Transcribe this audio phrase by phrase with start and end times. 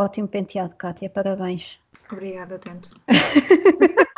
[0.00, 1.78] ótimo penteado, Kátia, parabéns.
[2.10, 2.90] Obrigada, tanto.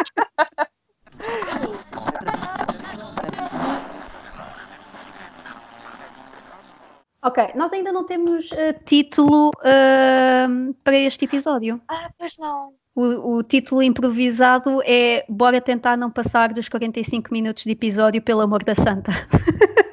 [7.25, 11.81] Ok, nós ainda não temos uh, título uh, para este episódio.
[11.89, 12.75] Ah, pois não.
[12.96, 18.41] O, o, título improvisado é Bora tentar não passar dos 45 minutos de episódio, pelo
[18.41, 19.12] amor da santa.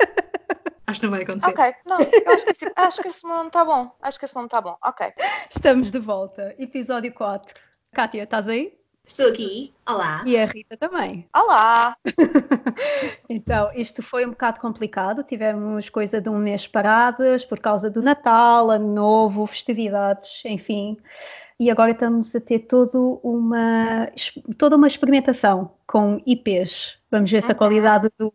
[0.90, 1.52] Acho que não vai acontecer.
[1.52, 3.96] Ok, não, eu acho que, esse, acho que esse nome está bom.
[4.02, 4.76] Acho que esse nome está bom.
[4.84, 5.14] Ok.
[5.56, 6.56] Estamos de volta.
[6.58, 7.54] Episódio 4.
[7.94, 8.74] Kátia, estás aí?
[9.06, 9.72] Estou aqui.
[9.88, 10.24] Olá.
[10.26, 11.30] E a Rita também.
[11.32, 11.96] Olá.
[13.30, 15.24] então, isto foi um bocado complicado.
[15.24, 20.98] Tivemos coisa de um mês paradas por causa do Natal, Ano Novo, festividades, enfim.
[21.60, 24.12] E agora estamos a ter todo uma,
[24.58, 26.98] toda uma experimentação com IPs.
[27.12, 27.58] Vamos ver se a uhum.
[27.60, 28.34] qualidade do,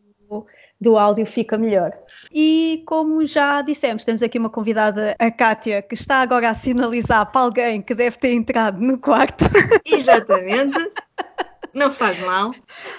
[0.85, 1.93] do áudio fica melhor.
[2.33, 7.31] E como já dissemos, temos aqui uma convidada, a Kátia, que está agora a sinalizar
[7.33, 9.45] para alguém que deve ter entrado no quarto.
[9.85, 10.77] Exatamente.
[11.75, 12.53] Não faz mal.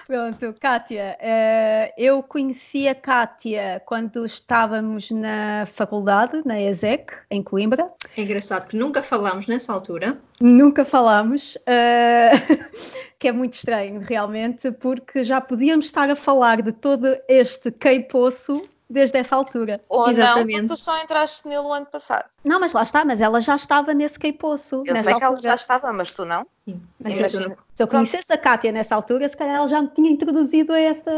[0.05, 7.89] Pronto, Kátia, uh, eu conheci a Kátia quando estávamos na faculdade, na ESEC, em Coimbra.
[8.17, 10.17] É engraçado que nunca falámos nessa altura.
[10.41, 12.65] Nunca falámos, uh,
[13.17, 18.67] que é muito estranho, realmente, porque já podíamos estar a falar de todo este queipoço
[18.89, 19.81] desde essa altura.
[19.89, 20.61] Ou Exatamente.
[20.61, 22.25] não, tu só entraste nele o ano passado.
[22.43, 24.83] Não, mas lá está, mas ela já estava nesse queipoço.
[24.85, 25.15] Eu sei altura.
[25.15, 26.45] que ela já estava, mas tu não.
[26.55, 26.81] Sim.
[27.01, 30.73] Mas se eu conhecesse a Kátia nessa altura, se calhar ela já me tinha introduzido
[30.73, 31.11] a essa...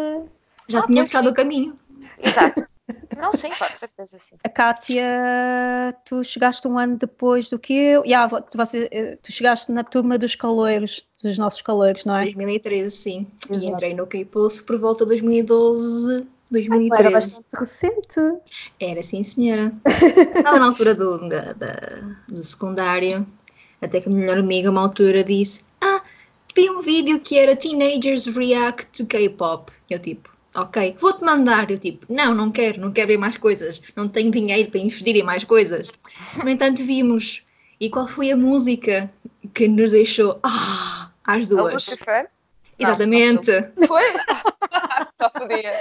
[0.67, 1.77] Já ah, tinha mostrado o caminho.
[2.19, 2.65] Exato.
[3.17, 4.35] Não, sim, com certeza, sim.
[4.43, 5.05] A Kátia,
[6.05, 8.05] tu chegaste um ano depois do que eu.
[8.05, 12.25] Yeah, tu, você, eh, tu chegaste na turma dos caloiros, dos nossos caloiros, não é?
[12.25, 13.27] 2013, sim.
[13.49, 13.65] Exato.
[13.65, 16.91] E entrei no K-Pulse por volta de 2012, 2013.
[16.91, 18.41] Ah, era bastante recente.
[18.79, 19.73] Era, sim, senhora.
[20.37, 21.73] Estava na altura do, da, da,
[22.27, 23.25] do secundário,
[23.81, 26.01] até que a minha melhor amiga, uma altura, disse: Ah,
[26.55, 29.71] vi um vídeo que era Teenagers React to K-pop.
[29.89, 31.69] Eu, tipo, ok, vou-te mandar.
[31.69, 35.15] Eu, tipo, não, não quero, não quero ver mais coisas, não tenho dinheiro para investir
[35.15, 35.91] em mais coisas.
[36.43, 37.43] No entanto, vimos.
[37.79, 39.11] E qual foi a música
[39.53, 41.85] que nos deixou ah, às duas?
[42.79, 43.51] Exatamente.
[43.87, 44.03] Foi?
[45.19, 45.73] Só podia.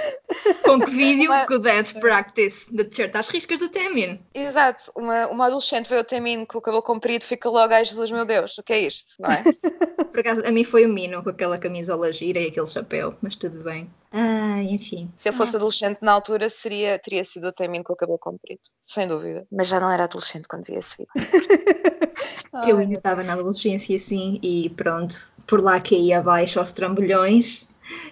[0.63, 1.31] Com que vídeo?
[1.31, 1.45] Uma...
[1.49, 4.19] O Dance Practice de t-shirt às riscas do Temin.
[4.33, 4.91] Exato.
[4.95, 8.25] Uma, uma adolescente veio o Temin com o cabelo comprido, fica logo, ai Jesus, meu
[8.25, 9.13] Deus, o que é isto?
[9.19, 9.43] Não é?
[10.11, 13.35] Por acaso, a mim foi o Mino com aquela camisola gira e aquele chapéu, mas
[13.35, 13.89] tudo bem.
[14.11, 15.11] Ah, enfim.
[15.15, 15.59] Se eu fosse ah.
[15.59, 19.45] adolescente na altura, seria, teria sido o Temin com o cabelo comprido, sem dúvida.
[19.51, 21.11] Mas já não era adolescente quando vi esse vídeo.
[22.67, 27.67] eu ainda estava na adolescência assim e pronto, por lá caí abaixo aos trambolhões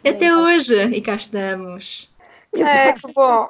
[0.07, 2.13] até hoje, e cá estamos.
[2.56, 3.50] É, que bom.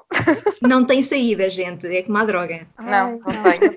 [0.62, 2.68] Não tem saída, gente, é como a droga.
[2.79, 3.75] Não, não tenho.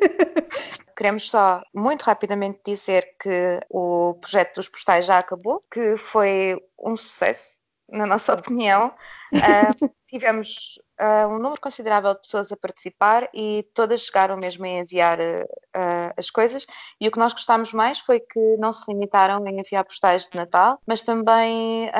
[0.97, 6.97] Queremos só muito rapidamente dizer que o projeto dos postais já acabou, que foi um
[6.97, 7.58] sucesso,
[7.91, 8.93] na nossa opinião.
[9.35, 14.69] Uh, tivemos uh, um número considerável de pessoas a participar e todas chegaram mesmo a
[14.69, 16.67] enviar uh, as coisas.
[17.01, 20.37] E o que nós gostámos mais foi que não se limitaram em enviar postais de
[20.37, 21.91] Natal, mas também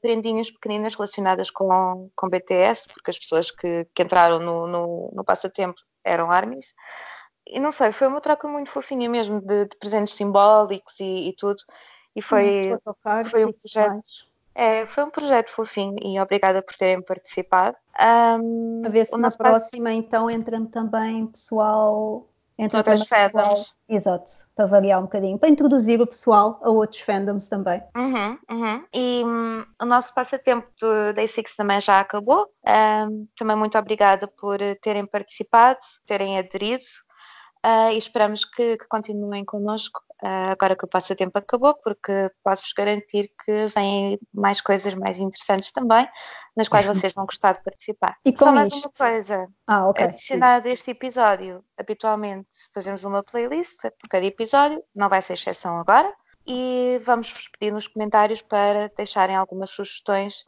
[0.00, 5.24] prendinhas pequeninas relacionadas com, com BTS, porque as pessoas que, que entraram no, no, no
[5.24, 6.74] passatempo eram armies.
[7.46, 11.36] E não sei, foi uma troca muito fofinha mesmo, de, de presentes simbólicos e, e
[11.36, 11.62] tudo.
[12.14, 12.76] E foi,
[13.24, 14.27] foi um projeto.
[14.58, 17.76] É, foi um projeto fofinho e obrigada por terem participado.
[17.96, 22.28] Um, a ver se na próxima, então, entrando também pessoal.
[22.58, 23.72] Entra outras fandoms.
[23.88, 27.80] Exato, para variar um bocadinho, para introduzir o pessoal a outros fandoms também.
[27.96, 28.84] Uhum, uhum.
[28.92, 32.48] E um, o nosso passatempo do Day Six também já acabou.
[32.66, 36.82] Um, também muito obrigada por terem participado, terem aderido
[37.64, 43.30] uh, e esperamos que, que continuem connosco agora que o passatempo acabou, porque posso-vos garantir
[43.44, 46.08] que vêm mais coisas mais interessantes também,
[46.56, 48.16] nas quais vocês vão gostar de participar.
[48.24, 50.06] E com Só mais uma coisa, ah, okay.
[50.06, 55.78] adicionado a este episódio, habitualmente fazemos uma playlist por cada episódio, não vai ser exceção
[55.78, 56.12] agora,
[56.46, 60.44] e vamos-vos pedir nos comentários para deixarem algumas sugestões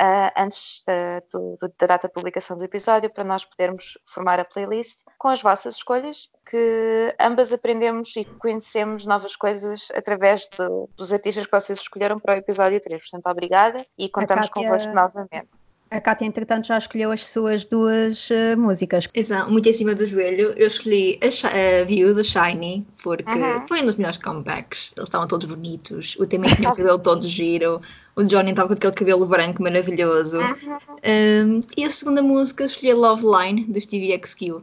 [0.00, 4.44] uh, antes da, do, da, data de publicação do episódio, para nós podermos formar a
[4.44, 11.12] playlist com as vossas escolhas, que ambas aprendemos e conhecemos novas coisas através do, dos
[11.12, 13.00] artistas que vocês escolheram para o episódio 3.
[13.00, 14.62] Portanto, obrigada e contamos Kátia...
[14.62, 15.48] convosco novamente.
[15.88, 19.06] A Kátia, entretanto, já escolheu as suas duas uh, músicas.
[19.14, 20.52] Exato, muito em cima do joelho.
[20.56, 23.68] Eu escolhi a, a View do Shiny, porque Uhum.
[23.68, 24.92] foi um dos melhores comebacks.
[24.96, 27.80] Eles estavam todos bonitos, o tema tinha o cabelo todo giro,
[28.16, 30.40] o Johnny estava com aquele cabelo branco maravilhoso.
[30.40, 34.60] Um, e a segunda música eu escolhi a Love Line do Stevie XQ,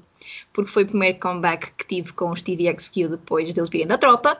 [0.52, 3.98] porque foi o primeiro comeback que tive com o Stevie XQ depois deles virem da
[3.98, 4.38] tropa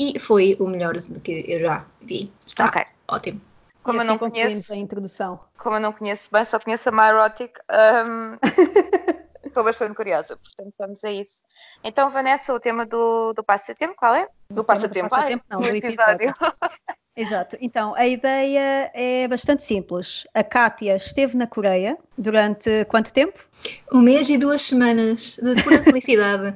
[0.00, 2.32] e foi o melhor que eu já vi.
[2.44, 2.82] Está Ok.
[3.08, 3.40] ótimo.
[3.86, 5.40] Como eu não conheço, a introdução.
[5.58, 8.36] como eu não conheço bem, só conheço a Myrotic, hum,
[9.44, 11.42] estou bastante curiosa, portanto vamos a isso.
[11.82, 14.28] Então, Vanessa, o tema do, do passatempo, qual é?
[14.50, 16.34] Do passatempo, ai, passatempo, não, do do episódio.
[17.16, 17.56] Exato.
[17.62, 20.26] Então, a ideia é bastante simples.
[20.34, 23.42] A Kátia esteve na Coreia durante quanto tempo?
[23.90, 26.54] Um mês e duas semanas de pura felicidade.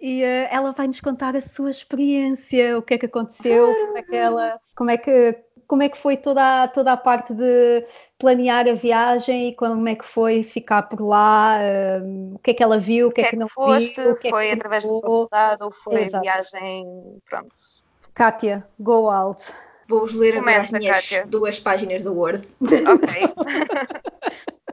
[0.00, 3.98] E eh, ela vai nos contar a sua experiência, o que é que aconteceu, como
[3.98, 5.38] é que ela, como é que,
[5.70, 7.86] como é que foi toda a, toda a parte de
[8.18, 12.00] planear a viagem e como é que foi ficar por lá, eh,
[12.34, 14.00] o que é que ela viu, o que, O é que não foste?
[14.00, 15.28] viu, o que é foi que através da provou.
[15.28, 16.22] faculdade ou foi Exato.
[16.24, 17.54] viagem, pronto.
[18.12, 19.44] Kátia, go out.
[19.86, 21.26] Vou-vos ler agora as minhas Kátia.
[21.28, 22.44] duas páginas do Word.
[22.60, 23.32] Ok.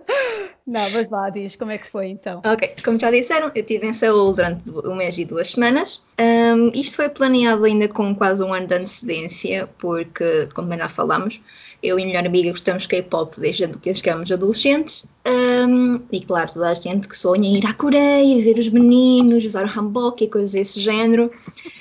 [0.67, 2.41] Não, mas lá, diz, como é que foi então?
[2.43, 6.03] Ok, como já disseram, eu estive em Seul durante um mês e duas semanas.
[6.19, 10.89] Um, isto foi planeado ainda com quase um ano de antecedência, porque, como bem já
[10.89, 11.41] falámos,
[11.81, 15.07] eu e a melhor amiga gostamos de K-pop desde que chegamos adolescentes.
[15.25, 19.45] Um, e claro, toda a gente que sonha em ir à Coreia, ver os meninos,
[19.45, 21.31] usar o hanbok e coisas desse género.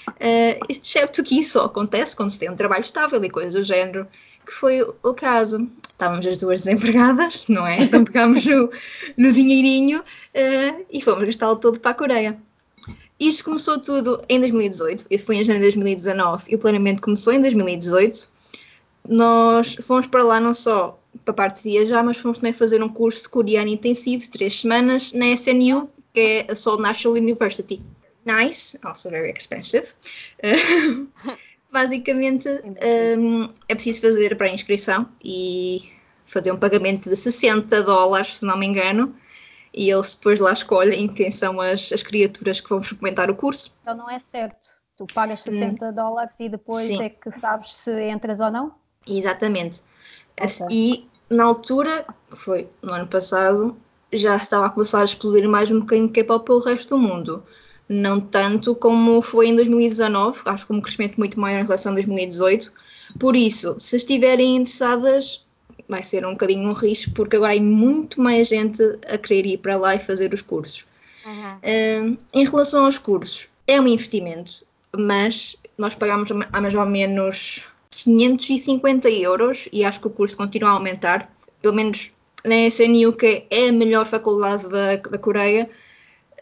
[0.09, 4.07] Uh, excepto que isso acontece quando se tem um trabalho estável e coisas do género,
[4.45, 5.69] que foi o caso.
[5.97, 7.81] Estávamos as duas desempregadas, não é?
[7.83, 8.71] Então pegámos no,
[9.17, 12.39] no dinheirinho uh, e fomos gastá-lo todo para a Coreia.
[13.19, 17.33] Isto começou tudo em 2018, e foi em janeiro de 2019 e o planeamento começou
[17.33, 18.29] em 2018.
[19.09, 22.83] Nós fomos para lá não só para a parte de viajar, mas fomos também fazer
[22.83, 27.17] um curso de coreano intensivo de três semanas na SNU, que é a Seoul National
[27.17, 27.83] University.
[28.27, 29.87] Nice, also very expensive.
[31.77, 32.49] Basicamente,
[33.19, 35.77] um, é preciso fazer a pré-inscrição e
[36.25, 39.15] fazer um pagamento de 60 dólares, se não me engano,
[39.75, 43.77] e eles depois lá escolhem quem são as, as criaturas que vão frequentar o curso.
[43.83, 44.71] Então não é certo.
[44.97, 47.03] Tu pagas 60 dólares e depois Sim.
[47.03, 48.73] é que sabes se entras ou não?
[49.07, 49.83] Exatamente.
[50.41, 50.67] Ok.
[50.71, 53.77] E na altura, que foi no ano passado,
[54.11, 57.45] já estava a começar a explodir mais um bocadinho de K-pop pelo resto do mundo.
[57.89, 61.95] Não tanto como foi em 2019, acho que um crescimento muito maior em relação a
[61.95, 62.73] 2018.
[63.19, 65.47] Por isso, se estiverem interessadas,
[65.89, 69.59] vai ser um bocadinho um risco, porque agora há muito mais gente a querer ir
[69.59, 70.87] para lá e fazer os cursos.
[71.25, 72.13] Uhum.
[72.13, 74.65] Uh, em relação aos cursos, é um investimento,
[74.97, 80.71] mas nós pagamos a mais ou menos 550 euros e acho que o curso continua
[80.71, 81.31] a aumentar.
[81.63, 82.13] Pelo menos
[82.45, 85.69] na SNU, que é a melhor faculdade da, da Coreia,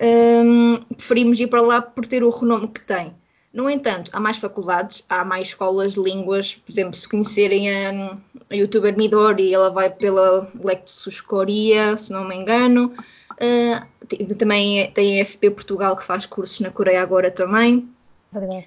[0.01, 3.13] um, preferimos ir para lá por ter o renome que tem.
[3.53, 8.19] No entanto, há mais faculdades, há mais escolas de línguas, por exemplo, se conhecerem a,
[8.51, 12.93] a youtuber Midori, ela vai pela Lexus Coreia, se não me engano.
[13.35, 17.89] Uh, também tem a FP Portugal que faz cursos na Coreia agora também.
[18.33, 18.67] Verdade.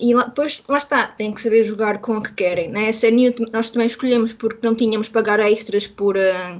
[0.00, 2.68] E lá, depois, lá está, tem que saber jogar com o que querem.
[2.68, 6.58] Na SNU t- nós também escolhemos porque não tínhamos pagar extras por ah,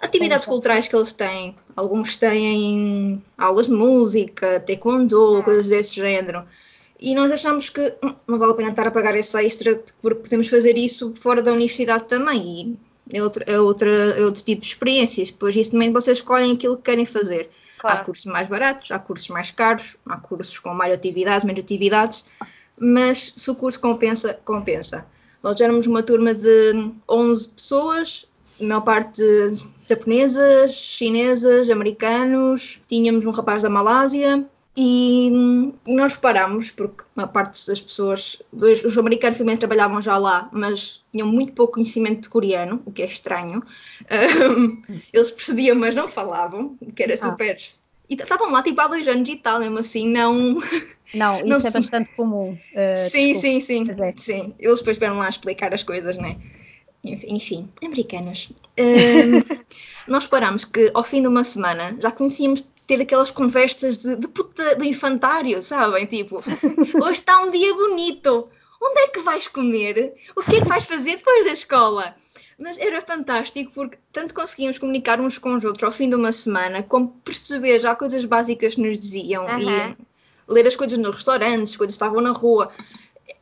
[0.00, 1.56] atividades culturais que eles têm.
[1.74, 6.44] Alguns têm aulas de música, taekwondo, coisas desse género.
[6.98, 10.22] E nós achamos que hum, não vale a pena estar a pagar esse extra porque
[10.22, 12.78] podemos fazer isso fora da universidade também.
[13.12, 15.30] E é outro, é outra, é outro tipo de experiências.
[15.30, 17.50] Depois isso também vocês escolhem aquilo que querem fazer.
[17.78, 18.04] Há Claro.
[18.06, 22.24] cursos mais baratos, há cursos mais caros, há cursos com mais atividades, menos atividades,
[22.78, 25.06] mas se o curso compensa, compensa.
[25.42, 28.26] Nós éramos uma turma de 11 pessoas,
[28.60, 29.22] a maior parte
[29.88, 34.44] japonesas, chinesas, americanos, tínhamos um rapaz da Malásia
[34.76, 35.30] e
[35.86, 41.02] nós reparámos, porque a parte das pessoas, dos- os americanos primeiro trabalhavam já lá, mas
[41.10, 43.62] tinham muito pouco conhecimento de coreano, o que é estranho.
[44.10, 47.56] Hum, eles percebiam, mas não falavam, que era super.
[48.08, 50.56] E estavam lá tipo há dois anos e tal, mesmo assim, não.
[51.14, 52.58] Não, isso Não é se- bastante comum.
[52.74, 53.40] eh, sim, desculpa.
[53.40, 54.14] sim, sim, Pois é.
[54.16, 54.54] sim.
[54.58, 56.30] Eles depois vieram lá explicar as coisas, né?
[56.30, 56.50] Enfim,
[57.28, 58.50] enfim, americanos.
[58.78, 59.42] Hum,
[60.06, 64.28] nós parámos que ao fim de uma semana já conhecíamos ter aquelas conversas de, de
[64.28, 66.06] puta do infantário, sabem?
[66.06, 66.36] Tipo,
[67.02, 68.48] hoje está um dia bonito.
[68.80, 70.12] Onde é que vais comer?
[70.36, 72.14] O que é que vais fazer depois da escola?
[72.58, 76.32] Mas era fantástico porque tanto conseguíamos comunicar uns com os outros ao fim de uma
[76.32, 79.60] semana, como perceber já coisas básicas que nos diziam Uhum.
[79.60, 79.96] e
[80.48, 82.70] ler as coisas nos restaurantes, as coisas que estavam na rua.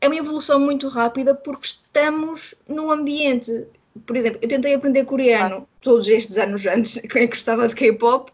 [0.01, 3.67] É uma evolução muito rápida porque estamos num ambiente
[4.07, 8.33] por exemplo, eu tentei aprender coreano todos estes anos antes, que eu gostava de K-pop,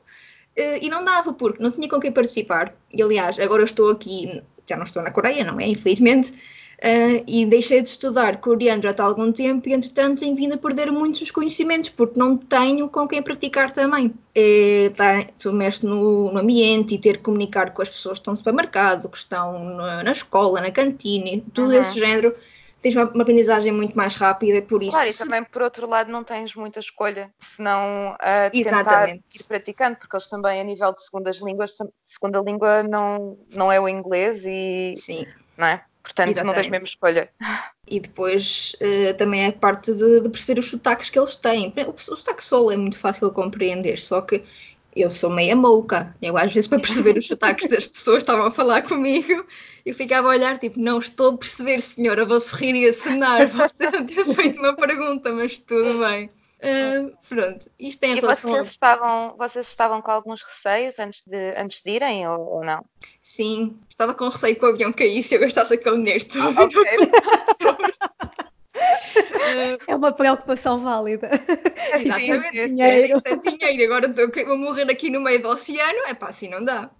[0.56, 2.74] eh, e não dava, porque não tinha com quem participar.
[2.92, 5.66] E aliás, agora eu estou aqui, já não estou na Coreia, não é?
[5.66, 6.32] Infelizmente,
[6.82, 10.56] Uh, e deixei de estudar coreano já há algum tempo e, entretanto, tenho vindo a
[10.56, 14.14] perder muitos conhecimentos porque não tenho com quem praticar também.
[14.34, 18.32] É, tá, submerso no, no, ambiente e ter que comunicar com as pessoas que estão
[18.32, 21.80] no supermercado, que estão na, na escola, na cantina, tudo uhum.
[21.80, 22.32] esse género.
[22.80, 24.92] Tens uma, uma, aprendizagem muito mais rápida, por isso.
[24.92, 29.96] Claro, e também por outro lado não tens muita escolha, senão uh, tentar ir praticando,
[29.96, 34.46] porque eles também a nível de segundas línguas, segunda língua não, não é o inglês
[34.46, 34.94] e.
[34.96, 35.26] Sim.
[35.58, 35.84] Não é?
[36.02, 36.56] Portanto, Exatamente.
[36.56, 37.30] não tens mesmo escolha.
[37.86, 41.72] E depois uh, também é parte de, de, perceber os sotaques que eles têm.
[41.86, 44.42] O, o sotaque solo é muito fácil de compreender, só que
[44.94, 46.14] eu sou meia mouca.
[46.20, 49.44] Eu às vezes para perceber os sotaques das pessoas estavam a falar comigo,
[49.84, 53.68] eu ficava a olhar tipo, não estou a perceber senhora, vou sorrir e acenar, vou
[53.68, 56.30] ter feito uma pergunta, mas tudo bem.
[56.62, 58.70] Uh, pronto, isto tem e relação vocês, a...
[58.70, 62.84] estavam, vocês estavam com alguns receios antes de, antes de irem ou, ou não?
[63.22, 66.58] Sim, estava com receio que o avião caísse e eu gastasse aquele dinheiro todo.
[66.58, 66.84] Ah, okay.
[69.88, 71.30] é uma preocupação válida.
[71.94, 73.22] Exatamente, sim, sim, dinheiro.
[73.22, 73.94] Tem dinheiro.
[73.94, 74.14] Agora
[74.46, 76.90] vou morrer aqui no meio do oceano, é pá, assim não dá.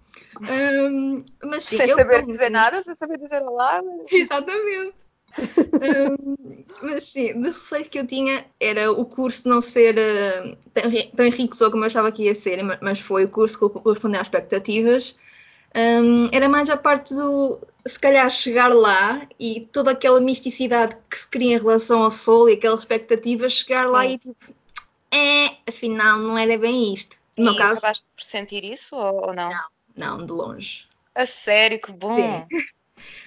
[0.41, 3.79] Um, mas sim, sem eu, saber dizer nada, sem saber dizer olá.
[3.83, 4.11] Mas...
[4.11, 10.57] Exatamente um, mas sim, de receio que eu tinha era o curso não ser uh,
[10.73, 10.83] tão,
[11.15, 14.27] tão enriquecedor como eu achava que ia ser, mas foi o curso que correspondeu às
[14.27, 15.17] expectativas.
[15.75, 21.17] Um, era mais a parte do se calhar chegar lá e toda aquela misticidade que
[21.17, 24.11] se cria em relação ao sol e aquelas expectativas, chegar lá sim.
[24.11, 24.53] e tipo,
[25.11, 27.17] é, afinal não era bem isto.
[27.37, 27.79] No meu caso.
[27.79, 29.49] acabaste por sentir isso ou, ou não?
[29.49, 30.87] Não, não, de longe.
[31.15, 32.15] A sério, que bom!
[32.49, 32.65] Sim.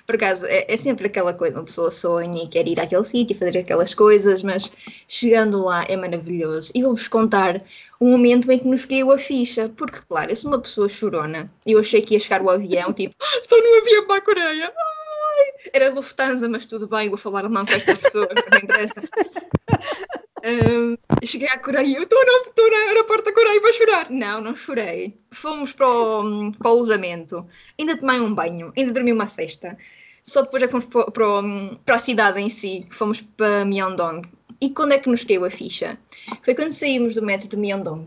[0.06, 3.36] Por acaso, é, é, sempre aquela coisa, uma pessoa sonha e quer ir àquele sítio,
[3.36, 4.72] fazer aquelas coisas, mas
[5.08, 6.70] chegando lá é maravilhoso.
[6.74, 7.62] E vou-vos contar
[8.00, 11.50] um momento em que nos caiu a ficha, porque, claro, eu sou uma pessoa chorona.
[11.66, 14.66] Eu achei que ia chegar o avião, tipo, estou no avião para a Coreia.
[14.66, 15.70] Ai!
[15.72, 18.94] Era Lufthansa, mas tudo bem, vou falar alemão com esta pessoa, não interessa.
[20.44, 24.10] Um, cheguei à Coreia, eu estou no, no aeroporto da Coreia vou chorar.
[24.10, 25.18] Não, não chorei.
[25.30, 27.46] Fomos para o, para o alojamento,
[27.80, 29.74] ainda tomei um banho, ainda dormi uma cesta.
[30.22, 31.42] Só depois é que fomos para, para,
[31.86, 34.20] para a cidade em si, fomos para Myeongdong.
[34.60, 35.98] E quando é que nos caiu a ficha?
[36.42, 38.04] Foi quando saímos do metro de Myeongdong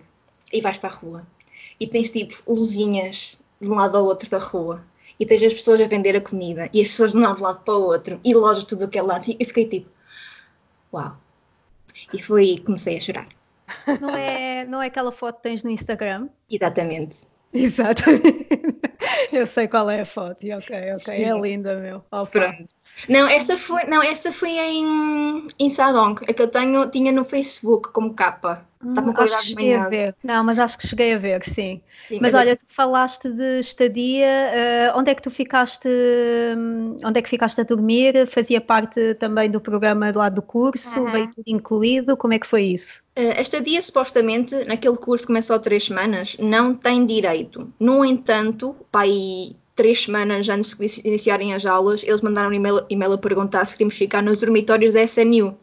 [0.53, 1.27] e vais para a rua.
[1.79, 4.83] E tens tipo luzinhas de um lado ao outro da rua.
[5.19, 6.69] E tens as pessoas a vender a comida.
[6.71, 8.19] E as pessoas de um lado para o outro.
[8.23, 9.25] E lojas tudo aquele lado.
[9.27, 9.89] E fiquei tipo,
[10.93, 11.17] uau
[12.13, 13.27] e foi comecei a chorar.
[13.99, 16.29] Não é, não é aquela foto que tens no Instagram?
[16.49, 17.21] Exatamente.
[17.53, 18.47] Exatamente.
[19.31, 21.23] Eu sei qual é a foto, ok, ok, é Sim.
[21.23, 22.03] é linda, meu.
[22.09, 22.67] Pronto.
[23.09, 27.23] Não, essa foi, não, essa foi em, em Sadong, a que eu tenho, tinha no
[27.23, 28.65] Facebook como capa.
[28.89, 30.15] Está com hum, acho que cheguei a ver.
[30.23, 31.81] Não, mas acho que cheguei a ver, sim.
[32.07, 34.27] sim mas, mas, olha, tu falaste de estadia,
[34.93, 35.87] uh, onde é que tu ficaste,
[36.57, 38.27] um, onde é que ficaste a dormir?
[38.29, 41.11] Fazia parte também do programa do lado do curso, uhum.
[41.11, 43.03] veio tudo incluído, como é que foi isso?
[43.17, 47.71] Uh, a estadia, supostamente, naquele curso que começou há três semanas, não tem direito.
[47.79, 53.13] No entanto, pai três semanas antes de iniciarem as aulas, eles mandaram um e-mail, e-mail
[53.13, 55.55] a perguntar se queríamos ficar nos dormitórios da SNU.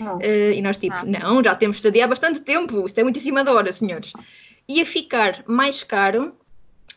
[0.00, 1.04] Uh, e nós, tipo, ah.
[1.04, 4.12] não, já temos estadia há bastante tempo, isto é muito em cima da hora, senhores.
[4.68, 6.34] Ia ficar mais caro,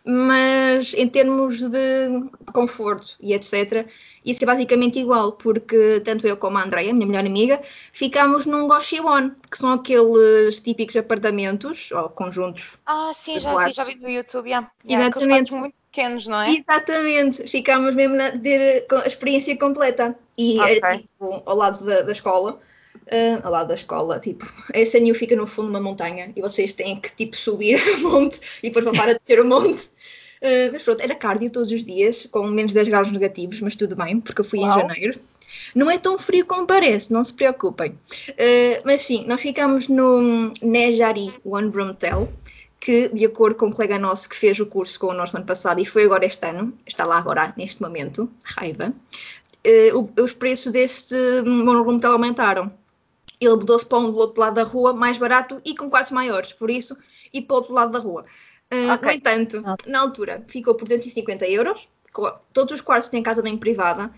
[0.06, 3.88] mas em termos de conforto e etc.,
[4.26, 8.68] ia ser basicamente igual, porque tanto eu como a Andrea, minha melhor amiga, ficámos num
[8.68, 12.78] Goshiwon, que são aqueles típicos apartamentos ou conjuntos.
[12.86, 14.70] Ah, sim, já vi, já vi no YouTube, yeah.
[14.88, 15.56] Exatamente.
[15.56, 16.56] muito pequenos, não é?
[16.56, 20.16] Exatamente, ficámos mesmo a ter a experiência completa.
[20.38, 20.78] E okay.
[20.78, 22.60] era tipo ao lado da, da escola
[22.96, 26.42] uh, ao lado da escola, tipo, a SNU fica no fundo de uma montanha e
[26.42, 29.90] vocês têm que, tipo, subir o monte e depois voltar a descer o monte.
[30.42, 33.96] Uh, mas pronto, era cardio todos os dias, com menos 10 graus negativos, mas tudo
[33.96, 34.70] bem, porque eu fui Uau.
[34.70, 35.20] em janeiro.
[35.76, 37.92] Não é tão frio como parece, não se preocupem.
[37.92, 42.32] Uh, mas sim, nós ficámos no Nejari One Room Hotel,
[42.80, 45.46] que, de acordo com um colega nosso que fez o curso com o nosso ano
[45.46, 48.94] passado e foi agora este ano, está lá agora, neste momento, raiva,
[49.66, 52.72] uh, os preços deste Room Hotel aumentaram
[53.40, 56.52] ele mudou-se para um do outro lado da rua, mais barato e com quartos maiores,
[56.52, 56.98] por isso,
[57.34, 58.26] e para o outro lado da rua.
[58.72, 59.10] Uh, okay.
[59.10, 61.88] No entanto, na altura, ficou por 250 euros,
[62.52, 64.12] todos os quartos têm casa bem privada.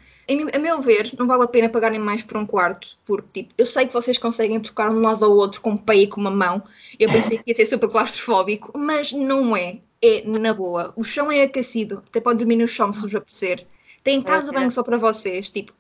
[0.54, 3.66] A meu ver, não vale a pena pagarem mais por um quarto, porque tipo, eu
[3.66, 6.32] sei que vocês conseguem tocar um lado ao outro com um pé e com uma
[6.32, 6.64] mão.
[7.00, 9.80] Eu pensei que ia ser super claustrofóbico, mas não é.
[10.04, 10.92] É na boa.
[10.96, 13.68] O chão é aquecido, até pode dormir no chão se vos apetecer.
[14.04, 15.74] Tem casa bem só para vocês, tipo,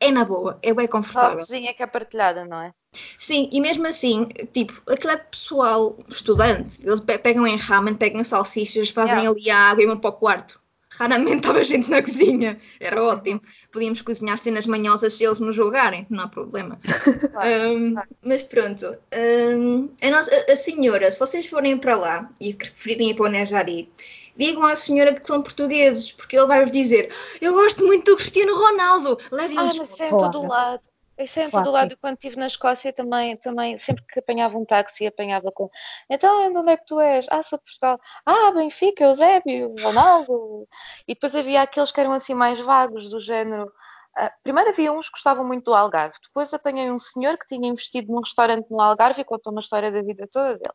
[0.00, 1.36] é na boa, é bem confortável.
[1.36, 2.72] A cozinha que é partilhada, não é?
[3.18, 6.78] Sim, e mesmo assim, tipo, aquilo é pessoal estudante.
[6.82, 9.30] Eles pe- pegam em ramen, pegam salsichas, fazem Yeah.
[9.30, 10.60] ali a água e vão para o quarto.
[10.98, 12.58] Raramente estava gente na cozinha.
[12.80, 13.40] Era ótimo.
[13.70, 16.80] Podíamos cozinhar cenas manhosas se eles nos julgarem, não há problema.
[17.32, 18.08] Claro, Um, claro.
[18.24, 23.10] mas pronto, um, a, nossa, a- a senhora, se vocês forem para lá e preferirem
[23.10, 23.90] ir para o Nejari,
[24.36, 28.54] digam à senhora que são portugueses, porque ele vai-vos dizer: Eu gosto muito do Cristiano
[28.56, 29.78] Ronaldo, Ah, levem-nos.
[29.78, 30.30] mas isso é Claro.
[30.32, 30.82] todo o lado.
[31.18, 31.92] Isso é em todo lado.
[31.92, 35.70] Eu, Quando estive na Escócia também, também, sempre que apanhava um táxi, apanhava com
[36.10, 37.24] então, de onde é que tu és?
[37.30, 37.98] Ah, sou de Portugal.
[38.26, 40.68] Ah, Benfica, Eusébio, Ronaldo.
[41.08, 43.72] E depois havia aqueles que eram assim mais vagos, do género.
[44.14, 46.16] ah, primeiro havia uns que gostavam muito do Algarve.
[46.22, 49.90] Depois apanhei um senhor que tinha investido num restaurante no Algarve e contou uma história
[49.90, 50.74] da vida toda dele.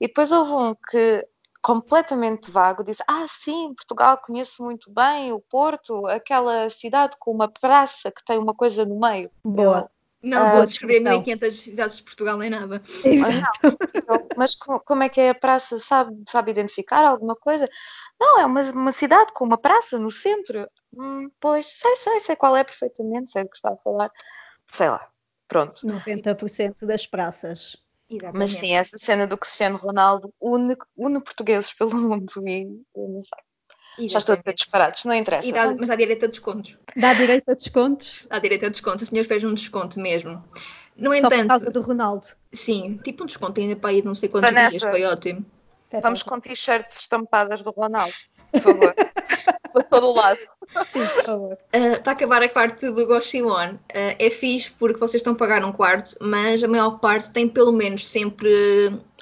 [0.00, 1.26] E depois houve um que
[1.64, 7.48] completamente vago, disse: Ah, sim, Portugal conheço muito bem, o Porto, aquela cidade com uma
[7.50, 9.30] praça que tem uma coisa no meio.
[9.42, 9.90] Boa.
[10.22, 11.18] Não Ah, vou descrever descrição.
[11.18, 12.82] 1500 cidades de Portugal nem nada.
[14.06, 15.78] Eu, mas co- como é que é a praça?
[15.78, 17.66] Sabe, sabe identificar alguma coisa?
[18.20, 20.68] Não, é uma, uma cidade com uma praça no centro.
[20.94, 24.10] Hum, pois, sei, sei, sei qual é perfeitamente, sei do que está a falar.
[24.70, 25.08] Sei lá,
[25.48, 25.86] pronto.
[25.86, 27.76] 90% das praças.
[28.34, 33.22] Mas sim, essa cena do Cristiano Ronaldo une, une portugueses pelo mundo e eu não
[33.22, 34.08] sei.
[34.08, 35.46] Já estou a ter disparados, não interessa.
[35.46, 36.78] E dá, mas dá direito a descontos.
[36.96, 39.02] Dá direito a descontos Dá direito a descontos.
[39.02, 40.42] O senhor fez um desconto mesmo.
[40.96, 42.26] No só por entanto, causa do Ronaldo.
[42.52, 44.70] sim, tipo um desconto ainda para ir de não sei quantos Vanessa.
[44.70, 45.44] dias, foi ótimo.
[46.02, 48.14] Vamos com t-shirts estampadas do Ronaldo,
[48.50, 48.94] por favor.
[49.72, 50.38] Por todo o lado.
[50.92, 51.52] Sim, por favor.
[51.74, 55.64] Uh, para acabar a parte do Goshiwon, uh, é fixe porque vocês estão a pagar
[55.64, 58.50] um quarto, mas a maior parte tem pelo menos sempre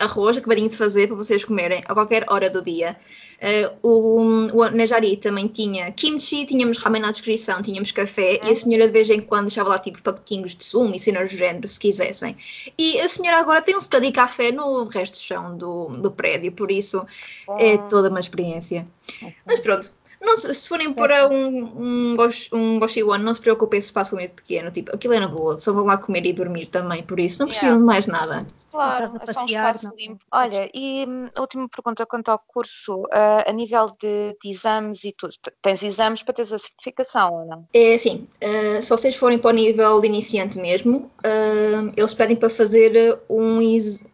[0.00, 2.96] arroz, acabadinho de fazer para vocês comerem a qualquer hora do dia.
[3.42, 8.54] Uh, o, o Nejari também tinha kimchi, tínhamos ramen na descrição, tínhamos café e a
[8.54, 11.66] senhora de vez em quando deixava lá tipo pacotinhos de sumo e cenas do género,
[11.66, 12.36] se quisessem.
[12.78, 16.52] E a senhora agora tem um study café no resto do chão do, do prédio,
[16.52, 17.04] por isso
[17.58, 18.86] é Bom, toda uma experiência.
[19.44, 19.92] Mas pronto,
[20.22, 21.64] não se, forem para um,
[22.14, 22.16] um,
[22.52, 25.28] um Goshiwon, não se preocupem se o espaço é muito pequeno, tipo, aquilo é na
[25.28, 27.80] boa, só vão lá comer e dormir também, por isso não precisam Yeah.
[27.80, 28.46] de mais nada.
[28.70, 30.24] Claro, é só um espaço não- limpo.
[30.32, 35.04] Olha, e hum, a última pergunta quanto ao curso, ah, a nível de, de exames
[35.04, 37.68] e tudo, tens exames para teres a certificação ou não?
[37.74, 42.34] É assim, eh, se vocês forem para o nível de iniciante mesmo, eh, eles pedem
[42.34, 43.58] para fazer um,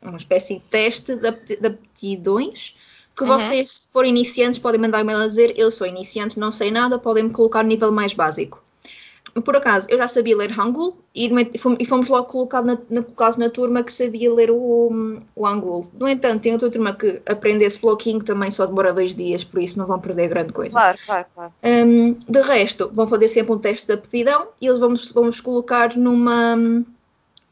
[0.02, 2.76] uma espécie de teste de aptidões,
[3.18, 3.30] que Uhum.
[3.30, 6.70] vocês, se forem iniciantes, podem mandar um e-mail a dizer eu sou iniciante, não sei
[6.70, 8.62] nada, podem me colocar no nível mais básico.
[9.44, 13.36] Por acaso, eu já sabia ler Hangul e, e fomos, logo colocados na, na, colocados
[13.36, 15.86] na turma que sabia ler o, o Hangul.
[15.98, 19.62] No entanto, tem outra turma que aprende esse bloquinho também só demora dois dias, por
[19.62, 20.72] isso não vão perder grande coisa.
[20.72, 21.52] Claro, claro, claro.
[21.62, 25.96] Um, de resto, vão fazer sempre um teste de aptidão e eles vão-nos vão colocar
[25.96, 26.56] numa,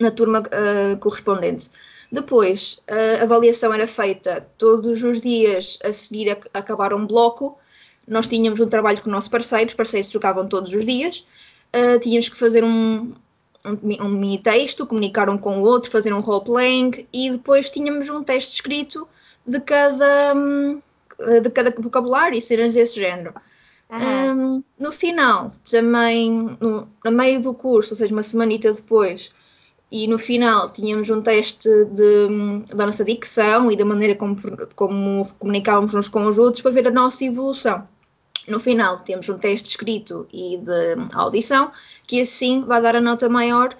[0.01, 1.71] na turma uh, correspondente.
[2.11, 7.59] Depois, a avaliação era feita todos os dias a seguir a, acabar um bloco.
[8.07, 11.27] Nós tínhamos um trabalho com o nosso parceiro, os parceiros trocavam todos os dias.
[11.75, 13.13] Uh, tínhamos que fazer um,
[13.67, 18.09] um, um mini texto, comunicar um com o outro, fazer um role-playing e depois tínhamos
[18.09, 19.09] um teste escrito
[19.45, 20.81] de cada, hum,
[21.43, 23.35] de cada vocabulário e cenas desse género.
[23.91, 24.57] Uhum.
[24.57, 29.33] Um, no final, também, no, no meio do curso, ou seja, uma semanita depois,
[29.91, 34.37] e no final tínhamos um teste de, da nossa dicção e da maneira como,
[34.75, 37.87] como comunicávamos uns com os outros para ver a nossa evolução.
[38.49, 41.71] No final temos um teste escrito e de audição,
[42.07, 43.77] que assim vai dar a nota maior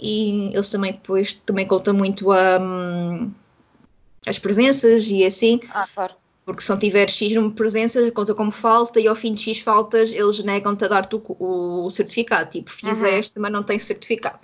[0.00, 3.32] e eles também depois também contam muito a, hum,
[4.26, 6.14] as presenças e assim, Ah, claro.
[6.44, 9.40] porque se não tiver X número de presenças, conta como falta, e ao fim de
[9.42, 12.50] X faltas, eles negam-te a dar-te o, o certificado.
[12.50, 14.38] Tipo, fizeste, mas não tens certificado.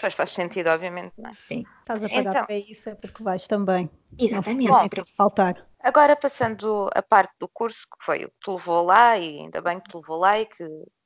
[0.00, 1.32] Faz, faz sentido, obviamente, não é?
[1.32, 2.46] Estás a pagar Então.
[2.46, 3.90] para isso é porque vais também.
[4.18, 4.68] Exatamente.
[4.68, 4.80] Bom.
[4.80, 5.66] Não pode faltar.
[5.80, 9.60] Agora, passando a parte do curso, que foi o que te levou lá, e ainda
[9.60, 10.64] bem que te levou lá e que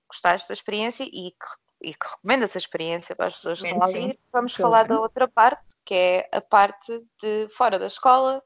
[0.09, 3.83] gostaste da experiência e que, e que recomendas a experiência para as pessoas que estão
[3.83, 4.02] a Sim.
[4.02, 4.70] ouvir, vamos Claro.
[4.70, 8.42] falar da outra parte, que é a parte de fora da escola.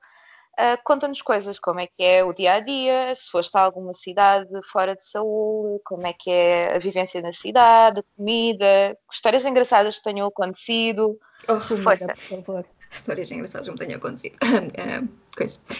[0.58, 3.92] Ah, Conta-nos coisas, como é que é o dia a dia, se foste a alguma
[3.92, 9.44] cidade fora de Saúl, como é que é a vivência na cidade, a comida, histórias
[9.44, 11.18] engraçadas que tenham acontecido.
[11.48, 12.06] Oh, Força.
[12.06, 12.64] Por favor.
[12.90, 14.36] histórias engraçadas não me tenham acontecido.
[14.78, 15.02] Ah,
[15.36, 15.60] coisa.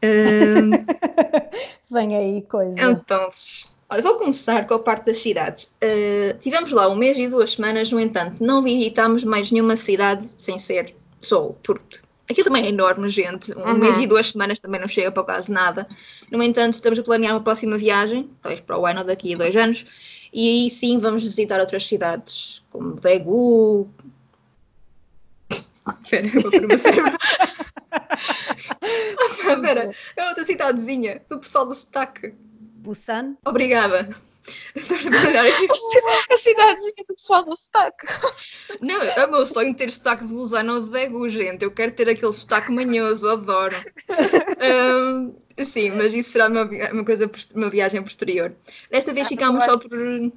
[0.00, 1.48] Ah,
[1.90, 2.74] Vem aí coisa.
[2.80, 3.28] então,
[3.90, 5.74] olha, vou começar com a parte das cidades.
[5.82, 10.24] Ah, tivemos lá um mês e duas semanas, no entanto, não visitámos mais nenhuma cidade
[10.36, 11.98] sem ser Seoul, porque
[12.30, 13.52] aquilo também é enorme, gente.
[13.56, 13.78] Um Uhum.
[13.78, 15.86] mês e duas semanas também não chega para quase nada.
[16.30, 19.56] No entanto, estamos a planear uma próxima viagem, talvez para o ano daqui a dois
[19.56, 19.86] anos,
[20.32, 23.88] e aí sim vamos visitar outras cidades, como Daegu,
[26.02, 26.90] Espera, eu vou para você.
[29.30, 32.34] Espera, é outra cidadezinha do pessoal do sotaque.
[32.78, 33.36] Busan?
[33.44, 34.08] Obrigada.
[36.30, 38.06] A cidadezinha do pessoal do sotaque.
[38.80, 41.62] Não, é o meu sonho ter sotaque de Busan ou de Daegu, gente.
[41.64, 43.76] Eu quero ter aquele sotaque manhoso, adoro.
[44.60, 48.54] Um, sim, mas isso será uma, uma coisa, uma viagem posterior.
[48.90, 49.90] Desta vez Ah, ficámos só por.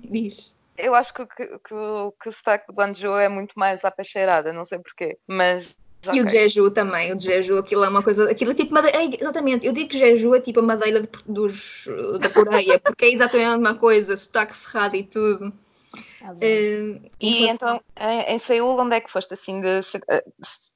[0.09, 0.55] Diz.
[0.77, 3.91] Eu acho que, que, que, o- que o sotaque de Guangzhou é muito mais à
[3.91, 5.75] peixeirada, não sei porquê, mas.
[6.13, 6.29] E o.
[6.29, 9.73] Jeju também, o Jeju, aquilo é uma coisa, aquilo é tipo madeira, é, exatamente, eu
[9.73, 11.87] digo que Jeju é tipo a madeira de- dos,
[12.19, 15.53] da Coreia, porque é exatamente a mesma coisa, sotaque cerrado e tudo.
[16.23, 17.79] Ah, E então,
[18.27, 20.23] em, Seul, onde é que foste assim de eh,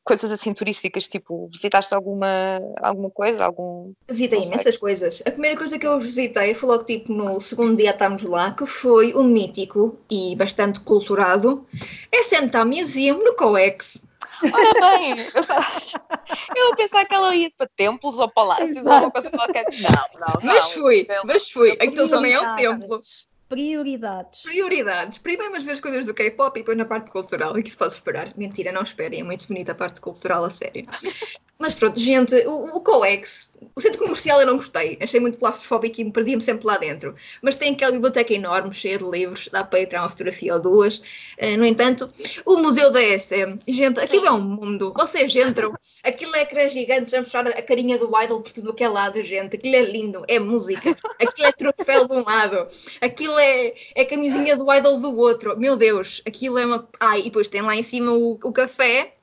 [0.04, 1.08] coisas assim turísticas?
[1.08, 3.46] Tipo, visitaste alguma, alguma coisa?
[3.46, 3.94] Algum.
[4.10, 5.24] Visitei imensas coisas.
[5.26, 8.66] A primeira coisa que eu visitei foi logo tipo no segundo dia estamos lá, que
[8.66, 11.66] foi o mítico e bastante culturado
[12.14, 14.04] SM Museum no COEX.
[14.44, 15.66] Ora bem, eu estava
[16.56, 19.04] eu a pensar que ela ia para templos ou palácios ou Exato.
[19.06, 19.66] uma coisa qualquer.
[19.72, 20.72] Não, não, Mas não.
[20.82, 21.22] fui, Não.
[21.26, 21.72] mas fui.
[21.74, 23.02] Aquilo também é um templo.
[23.48, 24.42] Prioridades.
[24.42, 25.18] Prioridades.
[25.20, 27.58] Primeiro vamos ver as coisas do K-pop e depois na parte cultural.
[27.58, 28.34] E que se pode esperar.
[28.36, 29.22] Mentira, não esperem.
[29.22, 30.84] É muito bonita a parte cultural, a sério.
[31.58, 34.98] Mas pronto, gente, o, o COEX, o centro comercial eu não gostei.
[35.02, 37.16] Achei muito claustrofóbico e me perdia-me sempre lá dentro.
[37.42, 39.48] Mas tem aquela biblioteca enorme, cheia de livros.
[39.52, 41.02] Dá para ir tirar uma fotografia ou duas.
[41.38, 42.10] Eh, no entanto,
[42.46, 43.60] o Museu da SM.
[43.68, 44.92] Gente, aquilo é um mundo.
[44.98, 45.74] Vocês entram.
[46.06, 49.22] Aquilo é ecrãs gigantes a mostrar a carinha do idol por tudo que é lado,
[49.24, 49.56] gente.
[49.56, 50.96] Aquilo é lindo, é música.
[51.20, 52.68] Aquilo é troféu de um lado.
[53.02, 55.58] Aquilo é, é camisinha do idol do outro.
[55.58, 56.88] Meu Deus, aquilo é uma.
[57.00, 59.14] Ai, e depois tem lá em cima o, o café,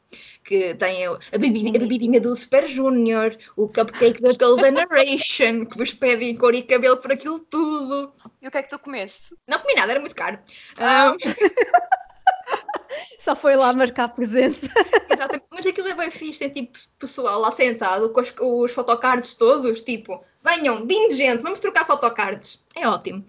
[0.45, 5.79] que tem a, bebidinha, a bebidinha do Super Junior, o cupcake da Girls' Generation, que
[5.79, 8.13] vos pedem cor e cabelo por aquilo tudo.
[8.41, 9.35] E o que é que tu comeste?
[9.49, 10.39] Não comi nada, era muito caro.
[10.79, 11.15] Ah,
[13.23, 14.67] Só foi lá marcar presença.
[15.09, 19.35] Exatamente, mas aquilo é bem fixe, tem tipo pessoal lá sentado com os, os fotocards
[19.35, 22.65] todos, tipo, venham, bem de gente, vamos trocar fotocards.
[22.75, 23.25] É ótimo.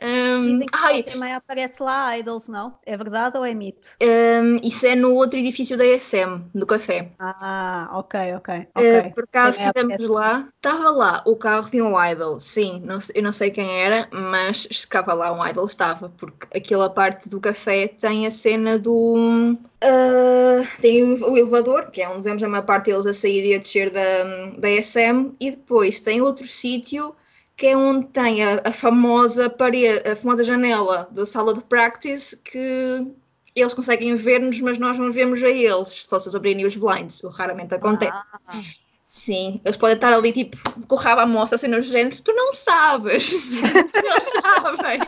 [0.00, 2.78] Que ai, também aparece lá Idols, não?
[2.86, 3.90] É verdade ou é mito?
[4.02, 7.12] hum, isso é no outro edifício da ESM, do café.
[7.18, 8.54] Ah, ok, ok.
[8.54, 9.12] Uh, ok.
[9.14, 13.32] por acaso estivemos lá, estava lá o carro de um idol, sim, não eu não
[13.32, 18.26] sei quem era, mas estava lá um idol, estava, porque aquela parte do café tem
[18.26, 19.14] a cena do.
[19.14, 23.44] uh, tem o, o elevador, que é onde vemos a maior parte deles a sair
[23.44, 24.24] e a descer da,
[24.56, 27.14] da SM, e depois tem outro sítio
[27.60, 32.34] que é onde tem a, a famosa parede, a famosa janela da sala de practice
[32.38, 33.06] que
[33.54, 37.22] eles conseguem ver-nos, mas nós não vemos a eles, só se eles abrirem os blinds,
[37.22, 38.10] o raramente acontece.
[38.46, 38.62] Ah,
[39.04, 42.32] Sim, eles podem estar ali tipo com o rabo à mostra, assim no género, tu
[42.32, 43.50] não sabes.
[43.52, 45.00] eles sabem.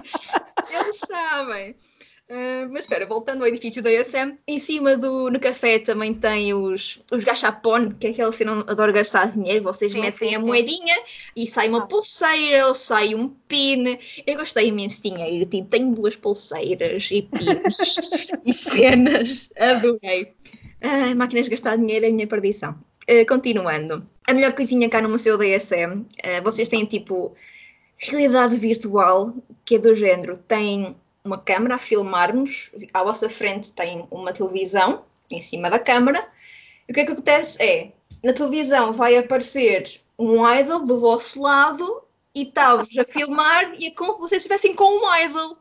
[0.68, 1.76] Eles sabem.
[2.34, 6.54] Ah, mas espera, voltando ao edifício da ESM, em cima do no café também tem
[6.54, 10.34] os, os gachapon, que é aquele assim, não adoro gastar dinheiro, vocês Sim, metem sim,
[10.36, 10.46] a sim.
[10.46, 10.96] moedinha
[11.36, 11.86] e sai uma Ah.
[11.86, 13.98] pulseira, ou sai um pin.
[14.26, 17.96] Eu gostei imenso de dinheiro, tipo, tenho duas pulseiras e pins
[18.46, 20.32] e cenas, adorei.
[20.80, 22.72] Ai, máquinas de gastar dinheiro é a minha perdição.
[23.10, 27.34] Uh, continuando, a melhor coisinha cá no Museu da ESM, uh, vocês têm tipo
[27.98, 34.06] realidade virtual, que é do género, tem uma câmera a filmar-nos, à vossa frente tem
[34.11, 36.26] uma televisão em cima da câmara,
[36.88, 41.40] e o que é que acontece é, na televisão vai aparecer um idol do vosso
[41.40, 42.02] lado
[42.35, 45.58] e está-vos a filmar e é como se vocês estivessem com um idol.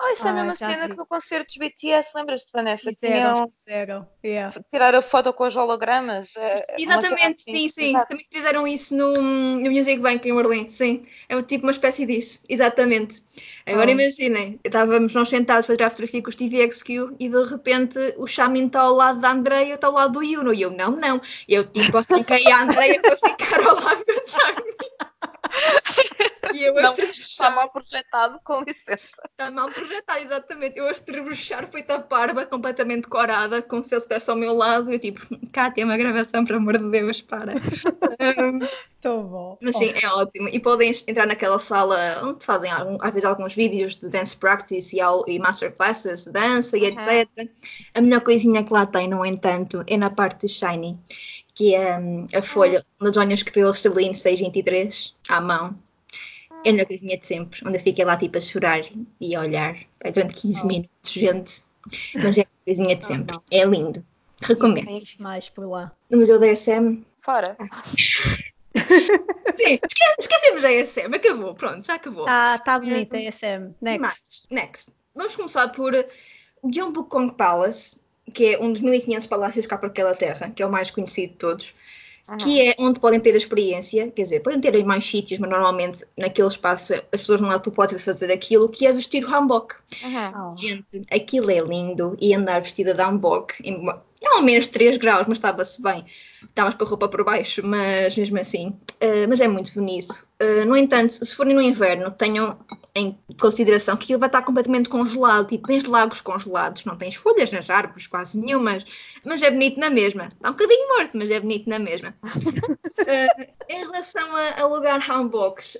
[0.00, 0.90] Oh, isso é a mesma cena vi.
[0.92, 2.92] que no concerto dos BTS, lembras-te, Vanessa?
[2.92, 4.08] Fizeram, tinham fizeram.
[4.24, 4.54] Yeah.
[4.72, 6.32] tirar a foto com os hologramas.
[6.36, 7.56] uma cena Exatamente, assim.
[7.56, 7.88] sim, sim.
[7.90, 8.08] Exato.
[8.08, 11.02] Também fizeram isso no, no Music Bank em Berlim, sim.
[11.28, 13.22] É tipo uma espécie disso, exatamente.
[13.66, 13.92] Agora Oh.
[13.92, 18.66] imaginem, estávamos nós sentados para tirar fotografia com os TVXQ e de repente o Chamin
[18.66, 20.54] está ao lado da Andreia e estou ao lado do Yuno.
[20.54, 21.20] E eu, não, não.
[21.48, 25.07] Eu tipo arranquei a Andreia para ficar ao lado do Chamin.
[26.54, 28.98] E eu a Não, está mal projetado, com licença.
[29.30, 30.78] está mal projetado, exatamente.
[30.78, 34.90] Eu a estrebuchar feita parva, completamente corada, como se ele estivesse ao meu lado.
[34.90, 35.20] E eu tipo,
[35.52, 37.52] Cátia, é uma gravação, por amor de Deus, para.
[39.00, 39.58] Tão bom.
[39.60, 40.48] Mas sim, é ótimo.
[40.48, 44.96] E podem entrar naquela sala onde fazem algum, às vezes alguns vídeos de dance practice
[44.96, 45.00] e,
[45.32, 46.88] e masterclasses de dança e Uhum.
[46.88, 47.28] etc.
[47.94, 50.98] A melhor coisinha que lá tem, no entanto, é na parte de Shiny,
[51.58, 55.76] que é hum, a folha onde a Johnny escreveu o Celine 623 à mão.
[56.64, 58.80] É a melhor coisinha de sempre, onde eu fiquei lá tipo a chorar
[59.20, 59.76] e a olhar
[60.14, 60.66] durante 15 Oh.
[60.66, 61.62] minutos, gente.
[62.14, 63.36] Mas é a coisinha de sempre.
[63.50, 64.04] É lindo.
[64.40, 64.88] Recomendo.
[65.18, 65.92] Mais por lá.
[66.10, 67.56] No Museu da SM, Fora.
[69.56, 72.24] sim, esque- esquecemos da SM, acabou, pronto, já acabou.
[72.24, 73.74] Tá, tá bonita a SM.
[73.80, 74.00] Next.
[74.00, 74.46] Mais.
[74.50, 74.92] Next.
[75.14, 75.92] Vamos começar por
[76.64, 78.00] Gyeongbuk Palace,
[78.32, 81.32] que é um dos 1500 palácios cá para aquela terra, que é o mais conhecido
[81.32, 81.74] de todos,
[82.36, 85.48] que é onde podem ter a experiência, quer dizer, podem ter em mais sítios, mas
[85.48, 89.74] normalmente naquele espaço as pessoas não podem fazer aquilo, que é vestir o hanbok.
[90.04, 90.56] Uhum.
[90.56, 93.82] Gente, aquilo é lindo e andar vestida de hanbok, em,
[94.22, 96.04] não ao menos 3 graus, mas estava-se bem.
[96.42, 98.68] Estavas com a roupa por baixo, mas mesmo assim.
[99.02, 100.26] Uh, mas é muito bonito.
[100.42, 102.58] Uh, no entanto, se forem no inverno, tenham
[102.98, 105.48] em consideração que aquilo vai estar completamente congelado.
[105.48, 108.84] Tipo, tens lagos congelados, não tens folhas nas árvores, quase nenhumas,
[109.24, 110.26] mas é bonito na mesma.
[110.26, 112.14] Está um bocadinho morto, mas é bonito na mesma.
[112.24, 115.78] uh, em relação a alugar handbox,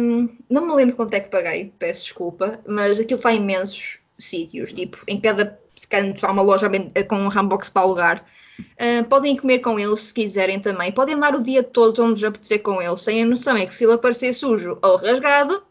[0.00, 4.72] um, não me lembro quanto é que paguei, peço desculpa, mas aquilo vai imensos sítios.
[4.72, 6.70] Tipo, em cada canto há uma loja
[7.08, 8.24] com um handbox para alugar.
[8.60, 10.92] Uh, podem comer com eles se quiserem também.
[10.92, 13.74] Podem andar o dia todo onde vos apetecer com eles, sem a noção é que
[13.74, 15.62] se ele aparecer sujo ou rasgado,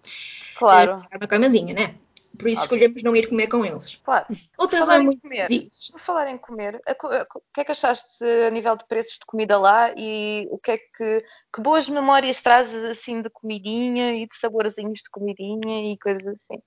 [0.60, 1.06] Claro.
[1.10, 1.96] é uma camazinha, né?
[2.38, 2.78] Por isso Óbvio.
[2.78, 3.96] escolhemos não ir comer com eles.
[4.04, 4.28] Claro.
[4.58, 5.22] Outra zona muito.
[5.22, 5.48] comer.
[5.48, 5.90] Diz.
[5.92, 9.58] Por falar em comer, o que é que achaste a nível de preços de comida
[9.58, 14.36] lá e o que é que, que boas memórias trazes assim de comidinha e de
[14.38, 16.62] saborzinhos de comidinha e coisas assim?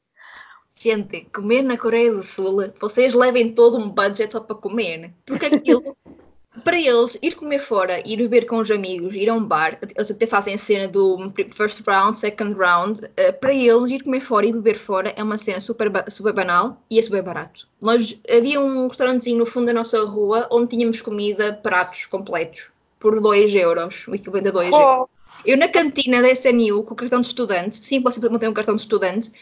[0.75, 5.15] Gente, comer na Coreia do Sul, vocês levem todo um budget só para comer, né?
[5.25, 5.97] Porque aquilo,
[6.65, 10.11] para eles, ir comer fora, ir beber com os amigos, ir a um bar, eles
[10.11, 14.47] até fazem a cena do first round, second round, eh, para eles, ir comer fora
[14.47, 17.67] e beber fora é uma cena super, super banal e é super barato.
[17.81, 23.19] Nós, havia um restaurantezinho no fundo da nossa rua onde tínhamos comida, pratos completos, por
[23.21, 25.09] 2 euros, o equivalente a 2 euros.
[25.45, 28.77] Eu na cantina da SNU, com o cartão de estudante, sim, você tem um cartão
[28.77, 29.33] de estudante,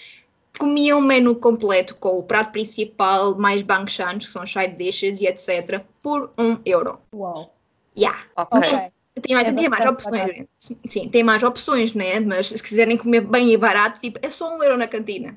[0.60, 5.26] comia um menu completo com o prato principal, mais banchantes, que são side dishes e
[5.26, 7.00] etc., por um euro.
[7.14, 7.56] Uau.
[7.96, 8.20] Yeah.
[8.36, 8.58] ok.
[8.58, 8.92] Ok.
[9.22, 10.20] Tem mais, É tem mais opções.
[10.20, 10.48] barato.
[10.58, 12.20] Sim, sim, tem mais opções, né?
[12.20, 15.34] Mas se quiserem comer bem e barato, tipo, é só um euro na cantina.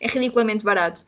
[0.00, 1.02] É ridiculamente barato.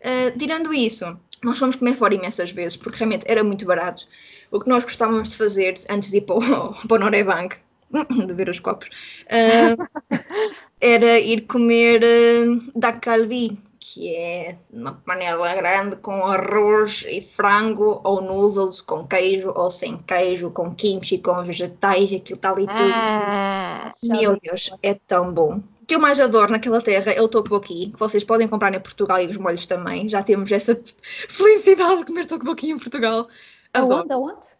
[0.00, 4.06] Uh, tirando isso, nós fomos comer fora imensas vezes, porque realmente era muito barato.
[4.50, 6.40] O que nós gostávamos de fazer antes de ir para o,
[6.86, 7.56] para o Norebank,
[8.26, 8.88] de ver os copos,
[9.26, 10.16] uh,
[10.84, 18.02] era ir comer uh, dak galbi, que é uma panela grande com arroz e frango,
[18.04, 22.82] ou noodles com queijo, ou sem queijo, com kimchi, com vegetais, aquilo está ali tudo.
[22.82, 25.62] Hum, Meu Deus, é tão bom.
[25.80, 28.80] O que eu mais adoro naquela terra é o tteokbokki, que vocês podem comprar em
[28.80, 30.06] Portugal e os molhos também.
[30.06, 33.26] Já temos essa felicidade de comer tteokbokki em Portugal.
[33.72, 34.12] Aonde?
[34.12, 34.53] Aonde?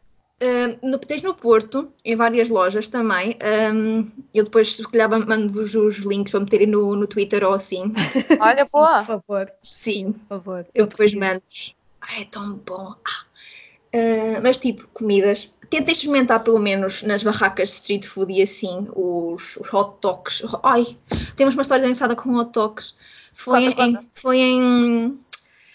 [0.82, 3.36] No, tens no Porto, em várias lojas também.
[3.72, 7.92] Um, eu depois, se calhar, mando-vos os links para meterem no, no Twitter ou assim.
[8.40, 8.98] olha, Sim, boa.
[8.98, 9.52] por favor.
[9.62, 10.66] Sim, Por favor.
[10.74, 11.18] eu depois preciso.
[11.32, 11.42] mando.
[12.00, 12.94] Ai, é tão bom.
[13.04, 13.24] Ah.
[13.96, 15.54] Uh, mas, tipo, comidas.
[15.70, 20.42] Tentem experimentar, pelo menos, nas barracas de street food e assim, os, os hot dogs.
[20.62, 20.84] Ai,
[21.36, 22.94] temos uma história engraçada com hot dogs.
[23.32, 24.08] Foi Conta, em, conta.
[24.14, 25.18] foi em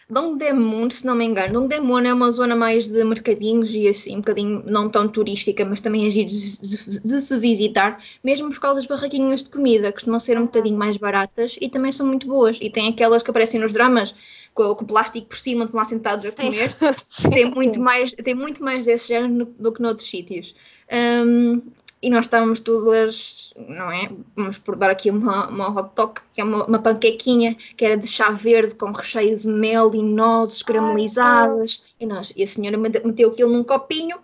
[0.09, 1.53] Dongdaemun, se não me engano.
[1.53, 5.81] Dongdaemun é uma zona mais de mercadinhos e assim, um bocadinho não tão turística, mas
[5.81, 9.89] também é giro de, de- de se visitar, mesmo por causa das barraquinhas de comida,
[9.89, 12.57] que costumam ser um bocadinho mais baratas e também são muito boas.
[12.61, 14.15] E tem aquelas que aparecem nos dramas,
[14.53, 16.75] com, com o plástico por cima, estão lá sentados a comer.
[17.07, 17.29] Sim.
[17.29, 20.55] Tem muito mais, tem muito mais desse género do que noutros sítios.
[20.91, 21.61] Um,
[22.01, 24.09] e nós estávamos todas, não é?
[24.35, 28.07] Vamos provar aqui uma, uma hot dog, que é uma, uma panquequinha, que era de
[28.07, 31.83] chá verde com recheio de mel e nozes caramelizadas.
[31.99, 34.17] E, nós, e a senhora mete- meteu aquilo num copinho.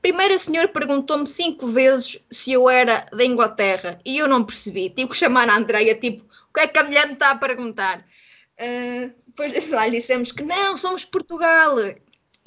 [0.00, 4.88] Primeiro a senhora perguntou-me cinco vezes se eu era da Inglaterra e eu não percebi.
[4.90, 7.36] Tive que chamar a Andreia, tipo, o que é que a mulher me está a
[7.36, 8.04] perguntar?
[8.58, 11.76] Ah, depois lá lhe dissemos que não, somos Portugal.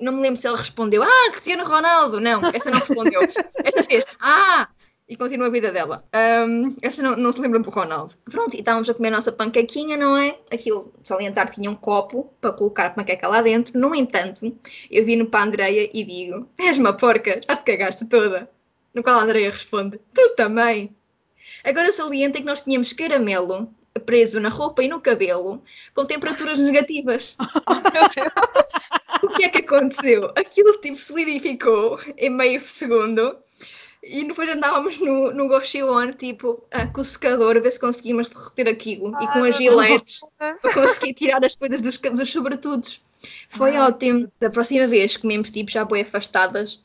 [0.02, 2.20] Não me lembro se ele respondeu, ah, Cristiano Ronaldo.
[2.20, 3.22] Não, essa não respondeu.
[3.64, 4.68] Essa fez, ah,
[5.12, 6.06] e continua a vida dela.
[6.14, 8.16] Ahm, essa não, não se lembra do Ronaldo.
[8.32, 10.38] Pronto, e estávamos a comer a nossa panquequinha, não é?
[10.50, 13.78] Aquilo, salientar tinha um copo para colocar a panqueca lá dentro.
[13.78, 14.58] No entanto,
[14.90, 18.50] eu vi no para a Andreia e digo, és uma porca, já te cagaste toda.
[18.94, 20.96] No qual a Andreia responde, tu também.
[21.66, 25.62] Agora salienta que nós tínhamos caramelo preso na roupa e no cabelo
[25.94, 27.38] com temperaturas negativas.
[29.24, 30.32] O que é que aconteceu?
[30.36, 33.38] Aquilo tipo solidificou em meio segundo
[34.04, 38.30] e depois andávamos no, no Goshilon, tipo, ah, com o secador, a ver se conseguíamos
[38.30, 39.58] derreter aquilo e com as Deus.
[39.58, 43.02] giletes para conseguir tirar as coisas dos, dos sobretudos.
[43.50, 44.32] Foi ótimo.
[44.40, 46.80] Da próxima vez comemos tipo já boi afastadas,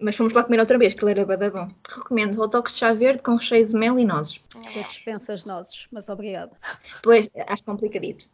[0.00, 1.68] mas fomos lá comer outra vez, que ele era badabão.
[1.88, 4.40] Recomendo hot dogs de chá verde com recheio de mel e nozes.
[4.74, 6.52] Eu dispenso as nozes, mas obrigada.
[7.02, 8.24] Pois, acho complicadito.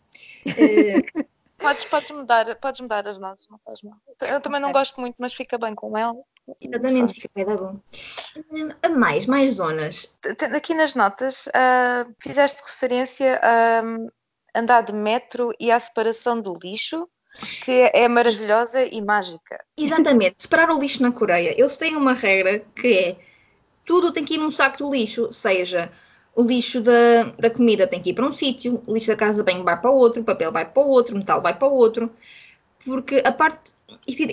[0.57, 1.03] Eh,
[1.61, 3.99] Podes, podes, mudar, podes mudar as nozes, não faz mal.
[4.31, 4.81] Eu também não Ok.
[4.81, 6.17] gosto muito, mas fica bem com ela.
[6.59, 7.79] Exatamente, fica bem, dá bom.
[8.83, 10.19] A mais, mais zonas.
[10.57, 13.83] Aqui nas notas, ah, fizeste referência a
[14.59, 17.07] andar de metro e à separação do lixo.
[17.63, 19.63] Que é maravilhosa e mágica.
[19.77, 20.37] Exatamente.
[20.39, 21.55] Separar o lixo na Coreia.
[21.57, 23.17] Eles têm uma regra que é
[23.85, 25.91] tudo tem que ir num saco do lixo, seja
[26.35, 29.43] o lixo da, da comida tem que ir para um sítio, o lixo da casa
[29.43, 32.11] bem vai para outro, o papel vai para outro, o metal vai para outro,
[32.85, 33.73] porque a parte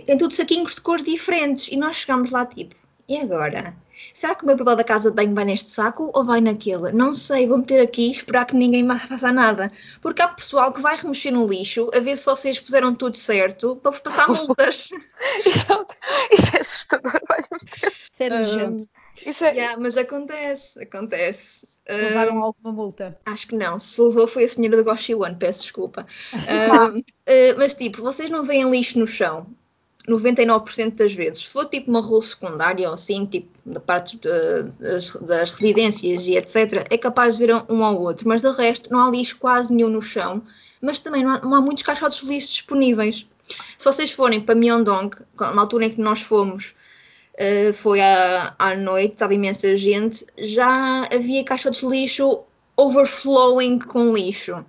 [0.05, 2.75] tem tudo saquinhos de cores diferentes e nós chegamos lá tipo,
[3.09, 3.73] e agora?
[4.13, 6.91] Será que o meu papel da casa de banho vai neste saco ou vai naquele?
[6.91, 9.69] Não sei, vou meter aqui e esperar que ninguém mais faça nada.
[10.01, 13.77] Porque há pessoal que vai remexer no lixo a ver se vocês puseram tudo certo
[13.77, 14.89] para vos passar multas.
[15.45, 17.87] isso, é, isso é assustador, vai meter.
[17.87, 18.89] Isso é nojento.
[19.25, 19.51] Isso é...
[19.51, 21.79] Yeah, mas acontece, acontece.
[21.89, 23.17] Levaram um, alguma multa?
[23.25, 23.79] Acho que não.
[23.79, 26.05] Se levou foi a senhora do Goshi One, peço desculpa.
[26.35, 27.03] um, uh,
[27.57, 29.47] mas tipo, vocês não veem lixo no chão.
[30.07, 31.43] 99% das vezes.
[31.43, 36.37] Se for tipo uma rua secundária ou assim, tipo da parte das, das, residências e
[36.37, 39.73] etc., é capaz de ver um ao outro, mas de resto não há lixo quase
[39.75, 40.41] nenhum no chão,
[40.81, 43.27] mas também não há, não há muitos caixotes de lixo disponíveis.
[43.77, 46.75] Se vocês forem para Myeongdong, na altura em que nós fomos,
[47.33, 52.43] uh, foi à, à noite, estava imensa gente, já havia caixotes de lixo
[52.77, 54.63] overflowing com lixo.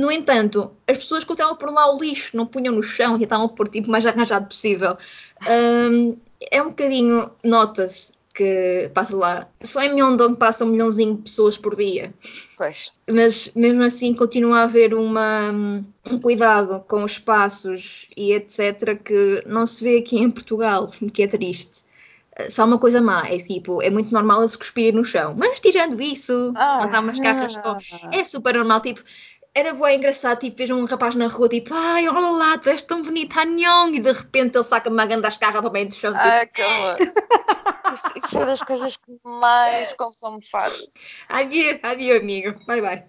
[0.00, 3.24] No entanto, as pessoas que estavam por lá o lixo não punham no chão e
[3.24, 4.96] estavam por tipo mais arranjado possível.
[5.46, 6.16] Um,
[6.50, 9.46] é um bocadinho, nota-se que passa lá.
[9.60, 12.14] Só em Myeongdong passa um milhãozinho de pessoas por dia.
[12.56, 12.90] Pois.
[13.10, 15.50] Mas mesmo assim continua a haver uma,
[16.10, 18.98] um cuidado com os espaços e etc.
[19.04, 21.84] que não se vê aqui em Portugal, que é triste.
[22.48, 26.00] Só uma coisa má, é tipo, é muito normal se cuspir no chão, mas tirando
[26.00, 27.76] isso, ah, não está umas cargas ah,
[28.14, 29.04] é super normal, tipo,
[29.54, 32.82] era bem engraçado, tipo, vejo um rapaz na rua, tipo, ai, olha lá, tu és
[32.82, 36.12] tão bonita, Nhong, e de repente ele saca uma ganda escarra para meio do chão.
[36.12, 36.96] Tipo, ai, que amor.
[37.92, 40.86] isso, isso é das coisas que mais confusão me faz.
[41.28, 43.04] Adeus, adeus, amigo, bye bye.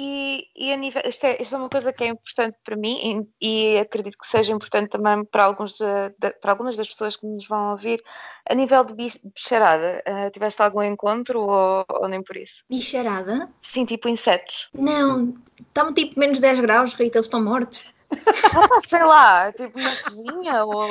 [0.00, 3.26] E, e a nível, isto é, isto é uma coisa que é importante para mim
[3.40, 5.84] e, e acredito que seja importante também para, alguns de,
[6.16, 8.00] de, para algumas das pessoas que nos vão ouvir.
[8.48, 12.62] A nível de bicharada, uh, tiveste algum encontro ou, ou, nem por isso?
[12.70, 13.50] Bicharada?
[13.60, 14.68] Sim, tipo insetos.
[14.72, 17.84] Não, estão tipo menos 10 graus, Rita, eles estão mortos.
[18.10, 20.88] Ah, sei lá, tipo na cozinha ou.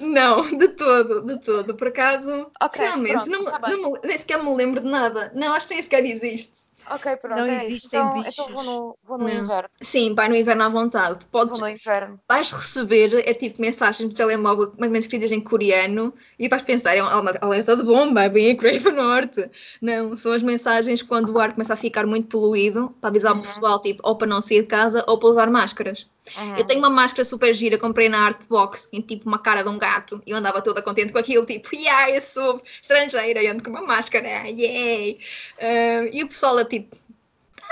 [0.00, 1.74] Não, de todo, de todo.
[1.74, 5.32] Por acaso, okay, realmente, pronto, não, tá não, nem sequer me lembro de nada.
[5.34, 6.68] Não, acho que nem sequer existe.
[6.90, 7.38] Ok, pronto.
[7.38, 8.38] Não é existem então, bichos.
[8.38, 9.68] Então vou no, vou no inverno.
[9.80, 11.24] Sim, vai no inverno à vontade.
[11.26, 12.20] Podes, vou no inverno.
[12.28, 16.62] Vais receber, é tipo mensagens no telemóvel, mais ou menos escritas em coreano, e vais
[16.62, 19.50] pensar, é uma alerta de bomba, bem a Coreia do Norte.
[19.80, 23.38] Não, são as mensagens quando o ar começa a ficar muito poluído, para avisar uhum.
[23.38, 26.06] o pessoal, tipo, ou para não sair de casa, ou para usar máscaras.
[26.36, 26.56] Uhum.
[26.56, 29.78] Eu tenho uma máscara super gira, comprei na Artbox, em tipo uma cara de um
[29.78, 33.62] gato, e eu andava toda contente com aquilo, tipo, yeah, eu sou estrangeira, e ando
[33.62, 35.18] com uma máscara, yay!
[35.58, 36.96] Uh, e o pessoal é tipo,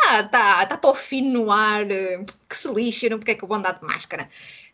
[0.03, 3.45] tá, tá, tá para o fim no ar, que se lixe, não porque é que
[3.45, 4.29] eu vou andar de máscara.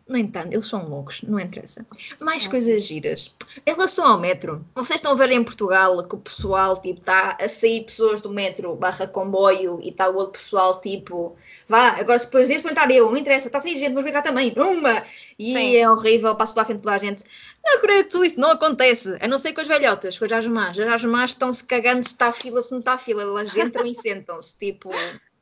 [0.08, 1.86] No entanto, eles são loucos, não interessa.
[2.20, 3.34] Mais coisas giras.
[3.64, 7.36] Em relação ao metro, vocês estão a ver em Portugal que o pessoal, tipo, está
[7.40, 11.36] a sair pessoas do metro barra comboio e está o outro pessoal, tipo,
[11.68, 14.02] vá, agora se depois disso vou entrar eu, não interessa, está a sair gente, mas
[14.02, 15.02] vou entrar também, uma!
[15.38, 15.76] E Sim.
[15.76, 17.22] é horrível, passo pela frente de toda a gente.
[17.64, 20.32] Na Coreia do Sul isso não acontece, a não ser com as velhotas, com as
[20.32, 20.78] asmás.
[20.78, 23.86] As asmás estão-se cagando se está a fila, se não está a fila, elas entram
[23.86, 24.90] e sentam-se, tipo...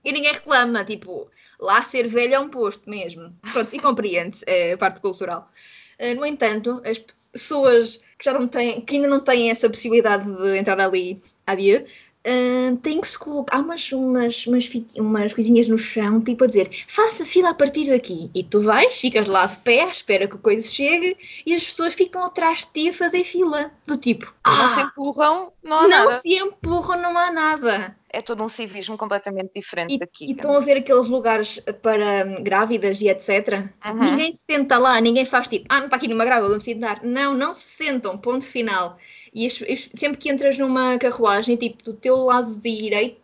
[0.04, 3.34] E ninguém reclama, tipo, lá ser velho é um posto mesmo.
[3.52, 5.50] Pronto, e compreende é a parte cultural.
[5.98, 6.98] Uh, no entanto, as
[7.32, 11.54] pessoas que já não têm, que ainda não têm essa possibilidade de entrar ali à
[11.54, 11.86] via,
[12.20, 16.46] Uh, tem que se colocar há umas, umas, umas, umas coisinhas no chão, tipo a
[16.46, 18.30] dizer faça fila a partir daqui.
[18.34, 21.94] E tu vais, ficas lá de pé, espera que a coisa chegue e as pessoas
[21.94, 23.72] ficam atrás de ti a fazer fila.
[23.86, 26.04] Do tipo, ah, não se empurram, não há não nada.
[26.04, 27.96] Não se empurram, não há nada.
[28.12, 30.26] É todo um civismo completamente diferente e, daqui.
[30.26, 33.70] E estão a ver aqueles lugares para hum, grávidas e etc.
[33.84, 33.94] Uhum.
[34.00, 37.00] Ninguém se senta lá, ninguém faz tipo, ah, não está aqui numa grávida, vou-me sentar.
[37.04, 38.98] Não, não se sentam, ponto final.
[39.32, 43.20] E sempre que entras numa carruagem, tipo, do teu lado direito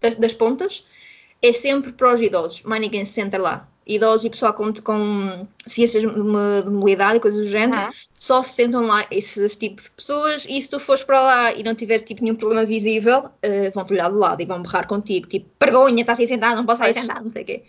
[0.00, 0.86] das, das pontas,
[1.40, 3.68] é sempre para os idosos, mas ninguém se senta lá.
[3.86, 7.90] Idosos e pessoal com, com ciências de mobilidade e coisas do género, uhum.
[8.16, 10.46] só se sentam lá esses tipos de pessoas.
[10.48, 13.92] E se tu fores para lá e não tiveres tipo, nenhum problema visível, uh, vão-te
[13.92, 16.94] olhar do lado e vão berrar contigo, tipo, vergonha, estás aí sentado, não posso sair
[16.94, 17.62] sentado, não sei o quê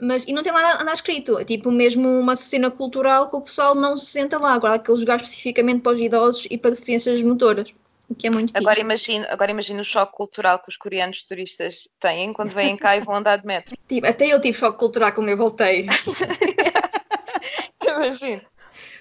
[0.00, 3.40] mas e não tem lá nada escrito, é tipo mesmo uma cena cultural que o
[3.40, 7.20] pessoal não se senta lá, agora aqueles lugares especificamente para os idosos e para deficiências
[7.20, 7.74] motoras,
[8.08, 11.88] o que é muito agora imagino Agora imagino o choque cultural que os coreanos turistas
[12.00, 13.76] têm quando vêm cá e vão andar de metro.
[13.88, 15.86] Tipo, até eu tive choque cultural quando eu voltei.
[17.98, 18.42] imagino.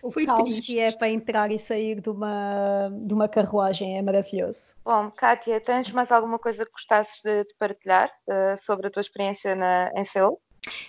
[0.01, 0.73] O Foi caos triste.
[0.73, 4.73] que é para entrar e sair de uma, de uma carruagem é maravilhoso.
[4.83, 9.01] Bom, Kátia, tens mais alguma coisa que gostasses de, de partilhar uh, sobre a tua
[9.01, 10.39] experiência na, em Seul?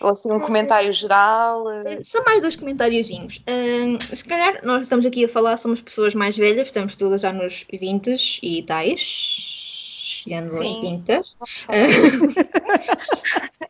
[0.00, 1.70] Ou assim um comentário geral?
[1.70, 3.38] Eh, São mais dois comentáriozinhos.
[3.38, 7.32] Uh, se calhar nós estamos aqui a falar, somos pessoas mais velhas, estamos todas já
[7.32, 11.02] nos 20 e tais, chegando aos Sim.
[11.04, 11.22] 30.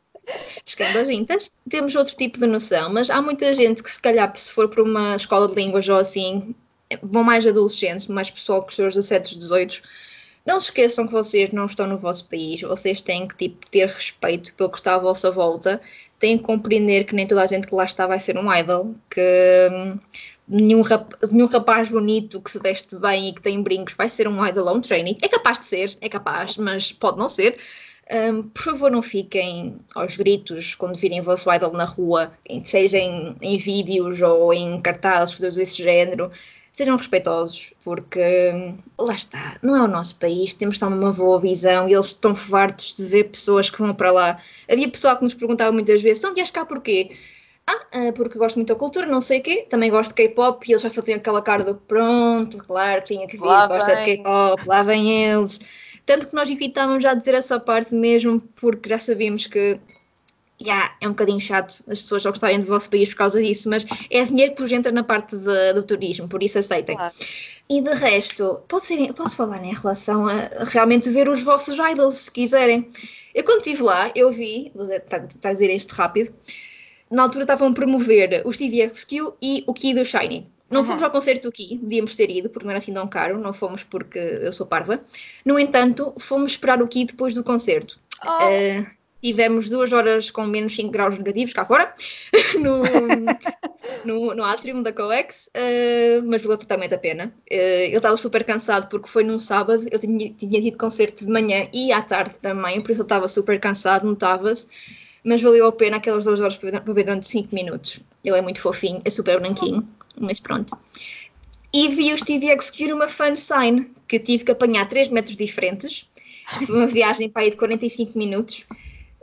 [0.64, 1.52] chegando aos 20.
[1.68, 4.82] Temos outro tipo de noção, mas há muita gente que se calhar se for para
[4.82, 6.54] uma escola de línguas ou assim,
[7.02, 9.82] vão mais adolescentes, mais pessoal com os seus 17, 18.
[10.46, 13.86] Não se esqueçam que vocês não estão no vosso país, vocês têm que tipo, ter
[13.86, 15.80] respeito pelo que está à vossa volta,
[16.18, 18.94] têm que compreender que nem toda a gente que lá está vai ser um idol,
[19.10, 19.98] que hum,
[20.48, 24.26] nenhum, rap- nenhum rapaz bonito que se veste bem e que tem brincos vai ser
[24.26, 25.18] um idol ou um trainee.
[25.22, 27.58] É capaz de ser, é capaz, mas pode não ser.
[28.10, 32.32] Hum, por favor, não fiquem aos gritos quando virem o vosso idol na rua,
[32.64, 36.32] seja em, em vídeos ou em cartazes, coisas desse género.
[36.78, 38.20] Sejam respeitosos, porque
[38.54, 42.06] hum, lá está, não é o nosso país, temos de uma boa visão e eles
[42.06, 44.40] estão fartos de ver pessoas que vão para lá.
[44.70, 47.10] Havia pessoal que nos perguntava muitas vezes: então vieste cá porquê?
[47.66, 50.64] Ah, ah, porque gosto muito da cultura, não sei o quê, também gosto de K-pop
[50.68, 54.04] e eles já faziam aquela cara do pronto, claro, tinha que vir, Lá gosta de
[54.04, 54.18] vem.
[54.18, 55.60] K-pop, lá vêm eles.
[56.06, 59.80] Tanto que nós evitávamos já dizer essa parte mesmo, porque já sabíamos que
[60.60, 63.68] já é um bocadinho chato as pessoas só gostarem do vosso país por causa disso,
[63.70, 66.96] mas é dinheiro que vos entra na parte de- do turismo, por isso aceitem.
[66.96, 67.12] Claro.
[67.70, 72.14] E de resto, pode ser, posso falar em relação a realmente ver os vossos idols,
[72.14, 72.88] se quiserem.
[73.34, 76.32] Eu quando estive lá, eu vi, vou dizer- tá- tá dizer isto rápido,
[77.10, 80.46] na altura estavam a promover o Stevie XQ e o Key do Shiny.
[80.70, 80.86] Não Uhum.
[80.86, 83.52] fomos ao concerto do Key, devíamos ter ido, porque não era assim tão caro, não
[83.52, 85.00] fomos porque eu sou parva.
[85.44, 87.98] No entanto, fomos esperar o Key depois do concerto.
[88.26, 88.86] Oh, Uh,
[89.22, 91.92] tivemos duas horas com menos 5 graus negativos cá fora,
[92.60, 92.82] no,
[94.04, 97.32] no, no atrium da COEX, uh, mas valeu totalmente a pena.
[97.50, 101.30] Uh, eu estava super cansado porque foi num sábado, eu tinha, tinha tido concerto de
[101.30, 104.68] manhã e à tarde também, por isso eu estava super cansado, notava-se,
[105.24, 108.00] mas valeu a pena aquelas duas horas para ver- durante 5 minutos.
[108.24, 109.86] Ele é muito fofinho, é super branquinho,
[110.20, 110.76] mas pronto.
[111.72, 116.08] E vi o Stevie XQ numa fan sign, que tive que apanhar 3 metros diferentes.
[116.66, 118.64] Foi uma viagem para aí de 45 minutos.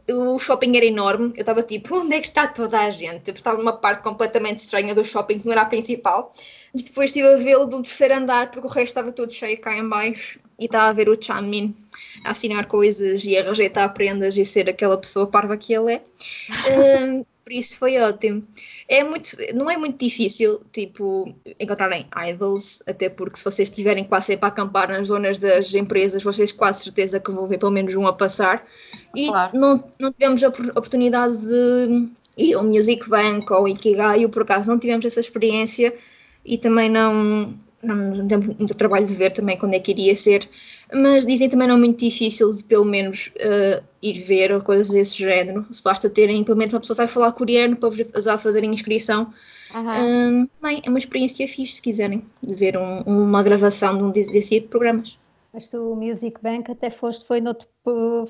[0.07, 1.33] O shopping era enorme.
[1.35, 3.29] Eu estava tipo, onde é que está toda a gente?
[3.29, 6.31] Eu estava numa parte completamente estranha do shopping, que não era a principal.
[6.73, 9.75] E depois estive a vê-lo do terceiro andar, porque o resto estava todo cheio cá
[9.75, 10.39] em baixo.
[10.59, 11.75] E estava a ver o Chamin
[12.23, 16.01] a assinar coisas e a rejeitar prendas e ser aquela pessoa parva que ele é.
[17.05, 18.43] Hum, por isso foi ótimo.
[18.87, 24.27] É muito, não é muito difícil, tipo, encontrarem idols, até porque se vocês estiverem quase
[24.27, 27.95] sempre a acampar nas zonas das empresas, vocês quase certeza que vão ver pelo menos
[27.95, 28.63] um a passar.
[29.15, 29.57] E Claro.
[29.57, 34.69] não, não tivemos a opor- oportunidade de ir ao Music Bank ou Ikigai, por acaso
[34.69, 35.91] não tivemos essa experiência
[36.45, 40.47] e também não, não temos muito trabalho de ver também quando é que iria ser,
[40.93, 44.89] mas dizem também não é muito difícil de pelo menos eh, ir ver ou coisas
[44.89, 47.97] desse género, se basta terem pelo menos uma pessoa que sabe falar coreano para vos
[48.23, 49.33] já fazerem inscrição.
[49.73, 50.41] uhum.
[50.43, 54.11] Hum, bem, é uma experiência fixe se quiserem, de ver um- uma gravação de um
[54.11, 55.17] desse, desse tipo de programas.
[55.53, 57.67] Mas tu, o Music Bank, até foste, foi noutro,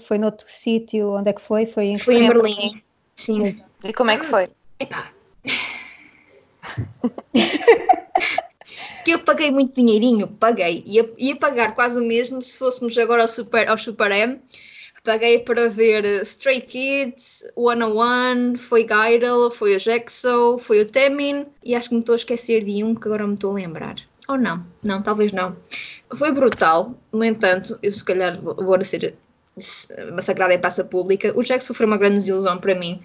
[0.07, 1.65] foi noutro sítio, onde é que foi?
[1.65, 2.83] Foi em Foi em Foi em Berlim.
[3.15, 3.55] Sim.
[3.83, 4.47] E como é que foi?
[4.79, 5.11] Epá.
[9.45, 10.83] paguei muito dinheirinho, paguei.
[10.85, 14.41] Ia, ia pagar quase o mesmo se fôssemos agora ao Super, ao Super M.
[15.03, 20.81] Paguei para ver eh, Stray Kids, One on One, foi Gaidel, foi o Jexo, foi
[20.81, 23.51] o Temin e acho que me estou a esquecer de um que agora me estou
[23.51, 23.95] a lembrar.
[24.27, 25.55] Ou não, não, talvez não.
[26.11, 29.15] Foi brutal, no entanto, eu se calhar vou, vou ser
[30.11, 31.31] massacrada em praça pública.
[31.37, 32.99] O Jexo foi uma grande desilusão para mim.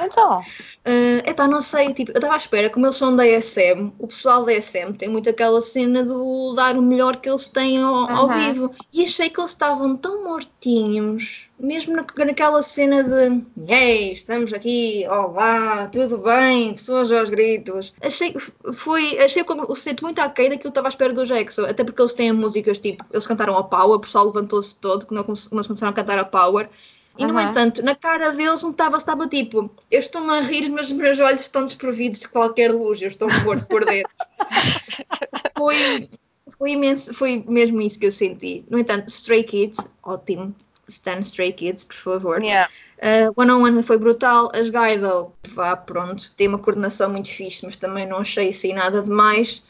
[0.00, 0.42] Então,
[0.88, 4.06] Uh, epá, não sei, tipo, eu estava à espera, como eles são da SM, o
[4.06, 8.10] pessoal da SM tem muito aquela cena do dar o melhor que eles têm ao,
[8.10, 8.52] ao Aham.
[8.52, 8.74] vivo.
[8.90, 15.04] E achei que eles estavam tão mortinhos, mesmo na, naquela cena de Ei, estamos aqui,
[15.10, 17.92] olá, tudo bem, pessoas aos gritos.
[18.00, 18.34] Achei
[18.72, 21.66] foi, achei como o sento muito aquém daquilo que eu estava à espera do Jackson,
[21.66, 25.22] até porque eles têm músicas tipo, eles cantaram a Power, o pessoal levantou-se todo quando
[25.28, 26.70] eles começaram a cantar a Power.
[27.18, 27.50] E, no Aham.
[27.50, 31.40] entanto, na cara deles notava estava tipo, eu estou-me a rir, mas os meus olhos
[31.40, 34.12] estão desprovidos de qualquer luz, eu estou morto por dentro.
[35.58, 36.08] foi,
[36.56, 38.64] foi imenso, foi mesmo isso que eu senti.
[38.70, 40.54] No entanto, Stray Kids, ótimo.
[40.88, 42.42] Stan Stray Kids, por favor.
[42.42, 42.68] yeah.
[43.02, 44.50] Uh, One on One foi brutal.
[44.54, 49.02] As Gaidel, vá, pronto, tem uma coordenação muito fixe, mas também não achei assim nada
[49.02, 49.64] demais.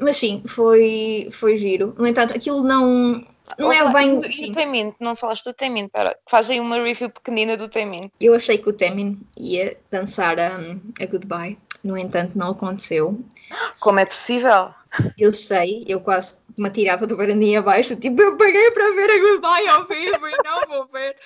[0.00, 1.94] Mas sim, foi, foi giro.
[1.96, 3.24] No entanto, aquilo não,
[3.58, 4.20] não é bem.
[4.38, 8.10] E, o Temin, não falaste do Temin, pera, faz aí uma review pequenina do Temin.
[8.20, 10.56] Eu achei que o Temin ia dançar a,
[11.00, 13.18] a Goodbye, no entanto, não aconteceu.
[13.80, 14.70] Como é possível?
[15.18, 19.18] Eu sei, eu quase me atirava do varandinha abaixo, tipo, eu paguei para ver a
[19.18, 21.16] Goodbye ao vivo e não vou ver.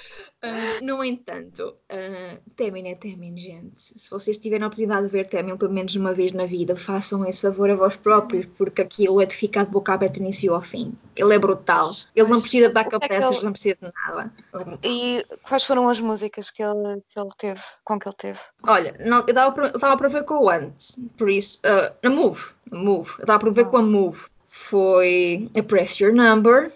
[0.41, 3.72] Uh, no entanto, uh, Temin é Temin, gente.
[3.76, 7.26] Se vocês tiverem a oportunidade de ver Temin pelo menos uma vez na vida, façam
[7.26, 10.62] esse favor a vós próprios, porque aquilo é de ficar de boca aberta início ao
[10.62, 10.97] fim.
[11.16, 11.93] Ele é brutal.
[12.14, 13.45] Ele não precisa de backup é peças, ele...
[13.47, 14.32] não precisa de nada.
[14.53, 18.39] É e quais foram as músicas que ele, que ele teve, com que ele teve?
[18.62, 22.76] Olha, não, eu estava para ver com o antes, por isso, uh, a Move, a
[22.76, 24.26] Move, eu estava para ver com a Move.
[24.47, 26.72] Foi a Press Your Number.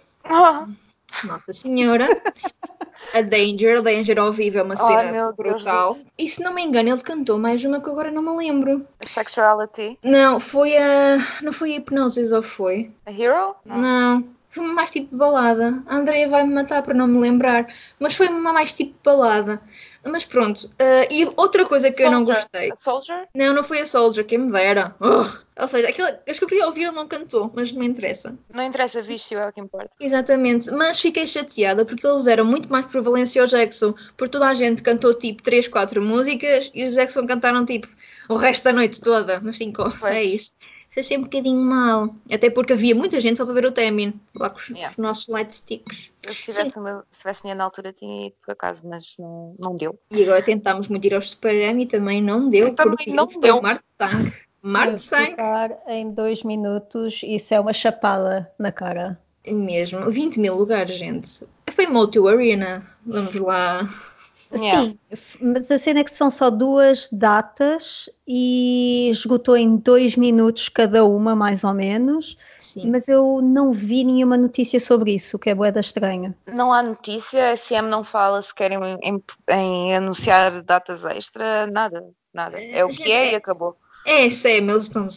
[1.24, 2.08] Nossa Senhora.
[3.14, 5.96] A Danger, a Danger ao vivo é uma cena oh, brutal.
[6.18, 8.86] E se não me engano, ele cantou mais uma que agora não me lembro.
[9.00, 9.98] Sexuality?
[10.02, 11.18] Não, foi a.
[11.42, 12.90] Não foi a Hipnosis ou foi?
[13.04, 13.54] A Hero?
[13.64, 13.78] Não.
[13.78, 14.24] não.
[14.52, 15.82] Foi mais tipo balada.
[15.86, 17.66] A Andrea vai me matar para não me lembrar.
[17.98, 19.58] Mas foi uma mais tipo balada.
[20.04, 20.66] Mas pronto.
[20.66, 22.12] Uh, e outra coisa que Soldier.
[22.12, 22.70] eu não gostei.
[22.70, 23.28] A Soldier?
[23.34, 24.94] Não, não foi a Soldier, quem me dera.
[25.00, 25.26] Uh,
[25.58, 28.36] ou seja, aquilo, acho que eu queria ouvir, ele não cantou, mas não me interessa.
[28.52, 29.90] Não interessa, viste, é o que importa.
[29.98, 34.54] Exatamente, mas fiquei chateada porque eles eram muito mais prevalência ao Jackson, porque toda a
[34.54, 37.88] gente cantou tipo 3, 4 músicas e os Jackson cantaram tipo
[38.28, 40.52] o resto da noite toda, mas 5 ou 6
[41.00, 42.14] achei um bocadinho mal.
[42.32, 44.90] Até porque havia muita gente só para ver o Temin, lá com os, yeah.
[44.90, 46.12] os nossos light sticks.
[46.26, 49.76] Eu, se tivesse, uma, se tivesse na altura tinha ido por acaso, mas não, não
[49.76, 49.98] deu.
[50.10, 52.74] E agora tentámos muito ir ao Super M e também não deu.
[52.74, 53.60] Também não deu.
[53.62, 54.34] Marte Tank.
[54.62, 55.08] Marte
[55.88, 59.18] em dois minutos, isso é uma chapada na cara.
[59.46, 61.44] Mesmo, 20 mil lugares, gente.
[61.68, 62.86] Foi Moto Arena.
[63.04, 63.88] Vamos lá.
[64.54, 64.82] Yeah.
[64.82, 64.98] Sim,
[65.40, 71.04] mas a cena é que são só duas datas e esgotou em dois minutos cada
[71.04, 72.36] uma, mais ou menos.
[72.58, 72.90] Sim.
[72.90, 76.34] Mas eu não vi nenhuma notícia sobre isso, o que é boeda estranha.
[76.46, 82.04] Não há notícia, a SM não fala se querem em, em anunciar datas extra, nada,
[82.32, 82.60] nada.
[82.60, 83.76] É o que é, é e acabou.
[84.04, 85.08] É, SM, eles estão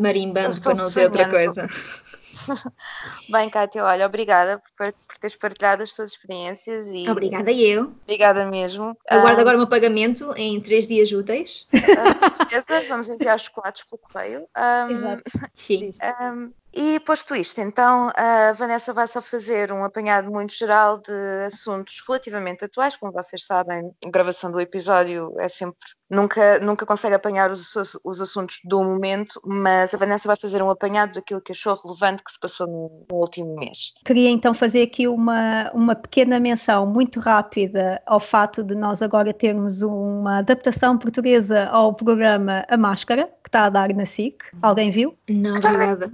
[0.00, 1.68] marimbando para não dizer outra coisa.
[3.28, 7.08] Bem, Kátia, olha, obrigada por, por teres partilhado as tuas experiências e.
[7.08, 7.94] Obrigada eu.
[8.02, 8.96] Obrigada mesmo.
[9.08, 11.66] Aguardo um, agora o meu pagamento em três dias úteis.
[11.70, 14.46] Com certeza, vamos enviar chocolates pelo correio.
[14.56, 15.22] Um, Exato.
[15.54, 15.94] Sim.
[16.20, 21.44] Um, e posto isto, então a Vanessa vai só fazer um apanhado muito geral de
[21.44, 22.96] assuntos relativamente atuais.
[22.96, 25.78] Como vocês sabem, a gravação do episódio é sempre.
[26.08, 30.68] Nunca, nunca consegue apanhar os, os assuntos do momento, mas a Vanessa vai fazer um
[30.68, 33.92] apanhado daquilo que achou relevante que se passou no, no último mês.
[34.04, 39.32] Queria então fazer aqui uma, uma pequena menção muito rápida ao fato de nós agora
[39.32, 44.44] termos uma adaptação portuguesa ao programa A Máscara, está a dar na SIC.
[44.62, 45.16] Alguém viu?
[45.28, 46.10] Não, obrigada.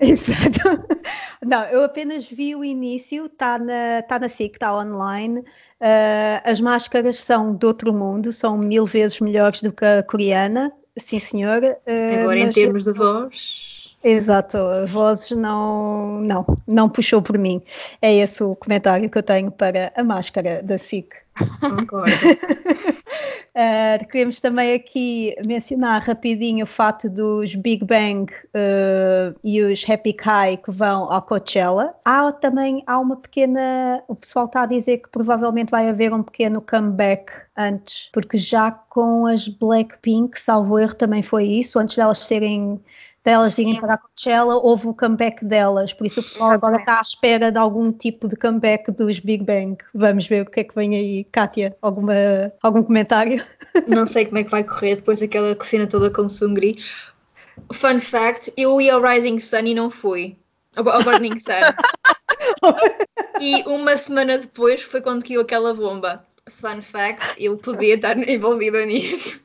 [0.00, 0.60] Exato.
[1.44, 5.40] Não, eu apenas vi o início, está na, tá na SIC, está online.
[5.40, 10.72] Uh, as máscaras são de outro mundo, são mil vezes melhores do que a coreana,
[10.96, 11.62] sim senhor.
[11.62, 13.94] Uh, Agora em termos de voz.
[14.02, 17.62] Exato, vozes não, não, não puxou por mim.
[18.02, 21.23] É esse o comentário que eu tenho para a máscara da SIC.
[21.60, 22.12] Concordo.
[23.54, 30.12] Uh, queremos também aqui mencionar rapidinho o fato dos Big Bang uh, e os Happy
[30.12, 31.94] Kai que vão ao Coachella.
[32.04, 34.02] Há também há uma pequena.
[34.08, 38.70] O pessoal está a dizer que provavelmente vai haver um pequeno comeback antes, porque já
[38.70, 42.80] com as Blackpink, salvo erro, também foi isso, antes delas serem
[43.24, 46.98] delas irem para a Coachella, houve o comeback delas, por isso o pessoal agora está
[46.98, 49.78] à espera de algum tipo de comeback dos Big Bang.
[49.94, 51.24] Vamos ver o que é que vem aí.
[51.32, 52.14] Kátia, alguma,
[52.62, 53.42] algum comentário?
[53.88, 56.76] Não sei como é que vai correr depois daquela cocina toda com Sungri.
[57.72, 60.36] Fun fact, eu ia ao Rising Sun e não fui.
[60.76, 61.52] Ao, ao Burning Sun.
[63.40, 66.22] e uma semana depois foi quando caiu aquela bomba.
[66.50, 69.40] Fun fact, eu podia estar envolvida nisto.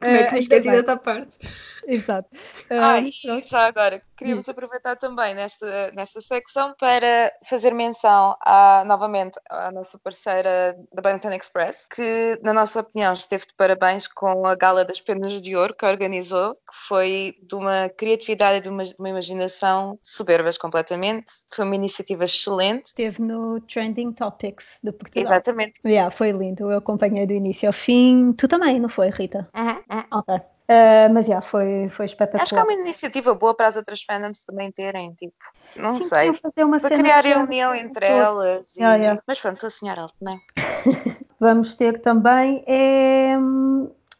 [0.00, 1.38] Como é que isto é tirado à parte?
[1.86, 2.28] Exato.
[2.70, 9.38] Ah, uh, já agora, queríamos aproveitar também nesta, nesta secção para fazer menção à, novamente
[9.50, 14.54] à nossa parceira da Bangtan Express, que, na nossa opinião, esteve de parabéns com a
[14.54, 18.84] Gala das Penas de Ouro que organizou, que foi de uma criatividade e de uma,
[18.98, 21.26] uma imaginação soberbas completamente.
[21.50, 22.86] Foi uma iniciativa excelente.
[22.86, 25.24] Esteve no Trending Topics de Portugal.
[25.24, 25.80] Exatamente.
[25.84, 28.32] Yeah, foi lindo, eu acompanhei do início ao fim.
[28.32, 29.48] Tu também, não foi, Rita?
[29.54, 30.04] Uhum, uhum.
[30.10, 30.53] Ok.
[30.66, 32.42] Uh, mas já, foi, foi espetacular.
[32.42, 35.34] Acho que é uma iniciativa boa para as outras fandoms também terem, tipo,
[35.76, 38.74] não Sim, sei, fazer uma para criar união entre elas.
[38.74, 38.80] E...
[38.80, 39.22] Yeah, yeah.
[39.26, 40.40] Mas pronto, estou a sonhar alto, não é?
[41.38, 43.36] Vamos ter também é,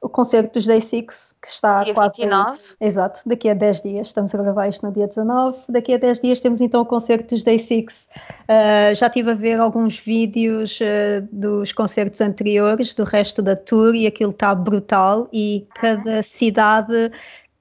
[0.05, 2.21] o concerto dos Day Six, que está dia quase.
[2.21, 2.61] 29.
[2.79, 4.07] Exato, daqui a 10 dias.
[4.09, 5.59] Estamos a gravar isto no dia 19.
[5.67, 8.07] Daqui a 10 dias temos então o concerto dos Day Six.
[8.43, 13.95] Uh, já estive a ver alguns vídeos uh, dos concertos anteriores, do resto da tour,
[13.95, 15.27] e aquilo está brutal.
[15.33, 17.11] E cada cidade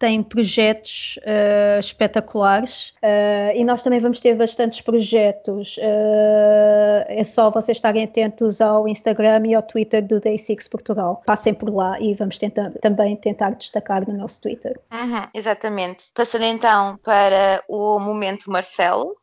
[0.04, 5.78] tem projetos uh, espetaculares uh, e nós também vamos ter bastantes projetos.
[5.78, 11.24] Uh, é só vocês estarem atentos ao Instagram e ao Twitter do Day Six Portugal.
[11.26, 14.78] Passem por lá e vamos tentar, também tentar destacar no nosso Twitter.
[14.92, 16.12] Uhum, exatamente.
[16.14, 19.16] Passando então para o momento Marcelo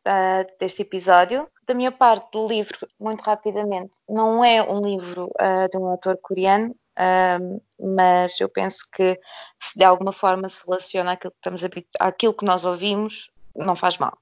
[0.59, 5.77] deste episódio da minha parte do livro, muito rapidamente, não é um livro uh, de
[5.77, 7.61] um autor coreano, uh,
[7.95, 9.19] mas eu penso que
[9.59, 11.61] se de alguma forma se relaciona àquilo que, estamos
[11.99, 14.17] àquilo que nós ouvimos, não faz mal.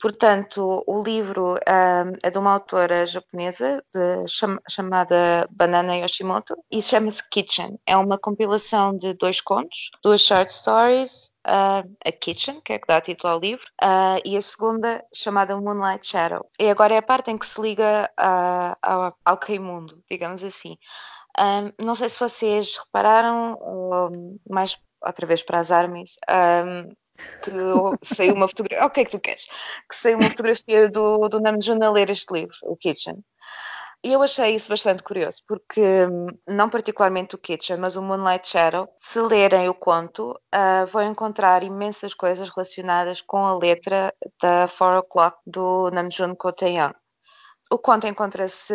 [0.00, 6.80] Portanto, o livro um, é de uma autora japonesa de, cham, chamada Banana Yoshimoto e
[6.80, 7.80] chama-se Kitchen.
[7.84, 12.86] É uma compilação de dois contos, duas short stories, uh, a Kitchen, que é que
[12.86, 16.48] dá título ao livro, uh, e a segunda chamada Moonlight Shadow.
[16.60, 20.78] E agora é a parte em que se liga uh, ao, ao Keimundo, digamos assim.
[21.38, 24.10] Um, não sei se vocês repararam, ou
[24.48, 26.88] mais outra vez para as armas, um,
[27.42, 27.50] que
[28.02, 28.86] saiu uma fotografia.
[28.86, 29.46] O que é que tu queres?
[29.88, 33.22] Que saiu uma fotografia do, do Namjoon a ler este livro, o Kitchen.
[34.04, 36.06] E eu achei isso bastante curioso, porque
[36.46, 41.64] não particularmente o Kitchen, mas o Moonlight Shadow, se lerem o conto, uh, vão encontrar
[41.64, 46.94] imensas coisas relacionadas com a letra da Four O'Clock do Namjoon Ko Taeyang.
[47.70, 48.72] O conto encontra-se,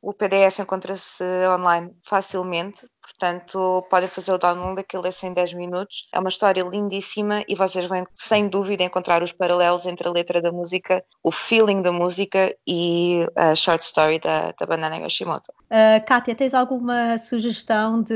[0.00, 6.08] o PDF encontra-se online facilmente, portanto podem fazer o download, aquilo é em 10 minutos.
[6.14, 10.40] É uma história lindíssima e vocês vão sem dúvida encontrar os paralelos entre a letra
[10.40, 15.52] da música, o feeling da música e a short story da, da Banana Yoshimoto.
[15.68, 18.14] Uh, Kátia, tens alguma sugestão de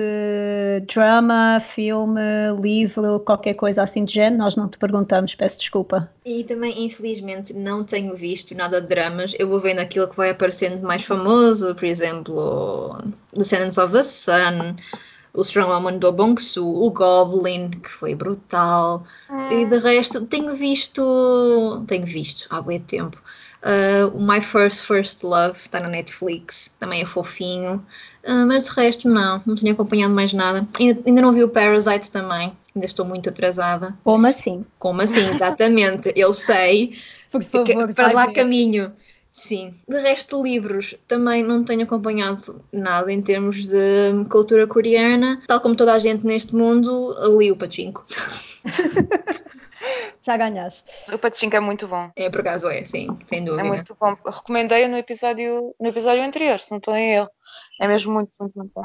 [0.87, 2.21] drama, filme,
[2.61, 4.39] livro, qualquer coisa assim de género?
[4.39, 6.09] Nós não te perguntamos, peço desculpa.
[6.25, 9.35] E também, infelizmente, não tenho visto nada de dramas.
[9.37, 12.97] Eu vou vendo aquilo que vai aparecendo mais famoso, por exemplo,
[13.37, 14.77] Descendants of the Sun,
[15.35, 19.03] o Strong Woman do Bong-Soo, o Goblin, que foi brutal.
[19.51, 23.21] E de resto, tenho visto, tenho visto há muito tempo
[23.63, 27.85] Uh, o My First First Love está na Netflix, também é fofinho.
[28.27, 30.67] Uh, mas de resto, não, não tenho acompanhado mais nada.
[30.79, 33.97] Ainda, ainda não vi o Parasite também, ainda estou muito atrasada.
[34.03, 34.65] Como assim?
[34.79, 36.99] Como assim, exatamente, eu sei.
[37.31, 38.33] Por favor, para lá ver.
[38.33, 38.93] caminho.
[39.31, 39.73] Sim.
[39.89, 45.41] De resto, livros, também não tenho acompanhado nada em termos de cultura coreana.
[45.47, 48.05] Tal como toda a gente neste mundo, li o Pachinko.
[50.31, 50.85] Já ganhaste.
[51.13, 52.09] O Pachinko é muito bom.
[52.15, 53.67] É, por acaso é, sim, sem dúvida.
[53.67, 54.17] É muito bom.
[54.25, 57.29] Recomendei-o no episódio, no episódio anterior, se não estou em erro.
[57.81, 58.85] É mesmo muito, muito, muito bom.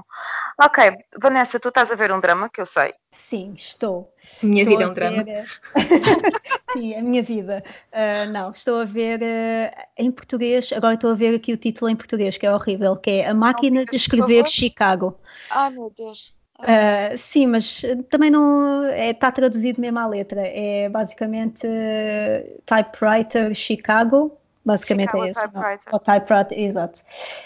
[0.59, 0.91] Ok,
[1.21, 2.95] Vanessa, tu estás a ver um drama que eu sei.
[3.11, 4.11] Sim, estou.
[4.41, 5.23] Minha estou vida é um drama.
[5.23, 5.45] Ver...
[6.73, 7.63] Sim, a minha vida.
[7.93, 11.91] Uh, não, estou a ver uh, em português, agora estou a ver aqui o título
[11.91, 15.19] em português, que é horrível, que é A Máquina de Escrever Chicago.
[15.51, 16.34] Ah, meu Deus.
[16.59, 20.41] Uh, sim, mas também não está é, tá traduzido mesmo à letra.
[20.45, 24.31] É basicamente uh, Typewriter Chicago.
[24.63, 25.41] Basicamente Chicago é isso.
[25.41, 25.95] Typewriter.
[25.95, 27.01] O typewriter, exato.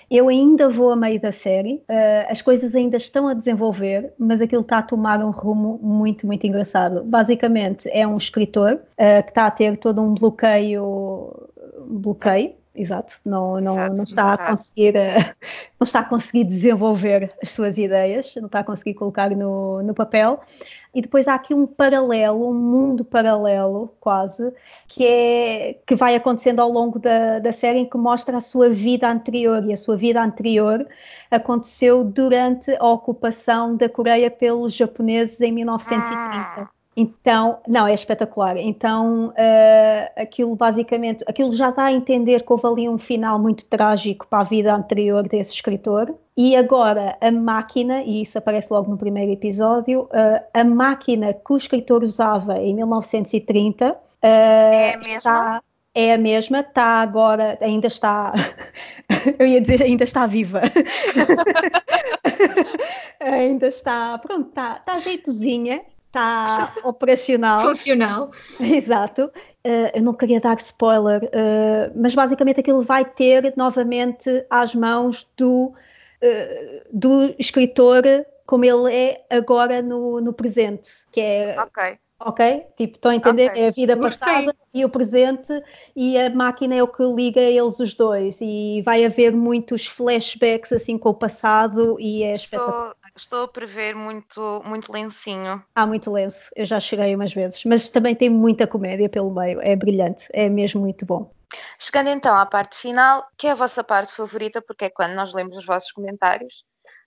[0.10, 4.42] Eu ainda vou a meio da série, uh, as coisas ainda estão a desenvolver, mas
[4.42, 7.04] aquilo está a tomar um rumo muito, muito engraçado.
[7.04, 8.80] Basicamente é um escritor
[9.24, 11.50] que está a ter todo um bloqueio,
[11.88, 15.36] bloqueio exato, não, não, exato, não está a conseguir eh,
[15.80, 19.94] não está a conseguir desenvolver as suas ideias, não está a conseguir colocar no, no
[19.94, 20.42] papel.
[20.94, 24.52] E depois há aqui um paralelo, um mundo paralelo, quase,
[24.88, 28.70] que é que vai acontecendo ao longo da, da série em que mostra a sua
[28.70, 29.64] vida anterior.
[29.66, 30.88] E a sua vida anterior
[31.30, 36.18] aconteceu durante a ocupação da Coreia pelos japoneses em 1930.
[36.18, 36.79] Ah.
[36.96, 38.58] Então, não, é espetacular.
[38.58, 43.66] Então, uh, aquilo basicamente, aquilo já dá a entender que houve ali um final muito
[43.66, 46.14] trágico para a vida anterior desse escritor.
[46.36, 51.54] E agora a máquina, e isso aparece logo no primeiro episódio, uh, a máquina que
[51.54, 55.18] o escritor usava em 1930 uh, eh, é a mesma?
[55.18, 55.64] Está,
[55.94, 58.34] é a mesma, está agora, ainda está,
[59.38, 60.62] eu ia dizer, ainda está viva.
[63.20, 67.62] ainda está, pronto, está, está jeitozinha está operacional.
[67.62, 68.32] Funcional.
[68.60, 69.32] Exato.
[69.66, 75.28] Uh, eu não queria dar spoiler, uh, mas basicamente aquilo vai ter novamente às mãos
[75.38, 75.74] do,
[76.24, 78.04] uh, do escritor
[78.46, 82.66] como ele é agora no, no presente, que é ok ok?
[82.76, 83.52] Tipo, estão a entender?
[83.52, 83.64] Okay.
[83.64, 85.64] É a vida passada e o presente
[85.96, 90.72] e a máquina é o que liga eles os dois e vai haver muitos flashbacks
[90.72, 95.64] assim com o passado e é estou, estou a prever muito, muito lencinho.
[95.76, 99.60] Há muito lenço, eu já cheguei umas vezes, mas também tem muita comédia pelo meio,
[99.62, 101.32] é brilhante, é mesmo muito bom.
[101.80, 105.34] Chegando então à parte final, que é a vossa parte favorita, porque é quando nós
[105.34, 106.64] lemos os vossos comentários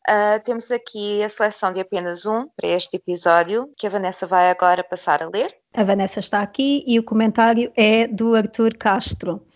[0.08, 4.50] Uh, temos aqui a seleção de apenas um para este episódio, que a Vanessa vai
[4.50, 5.56] agora passar a ler.
[5.72, 9.46] A Vanessa está aqui e o comentário é do Arthur Castro.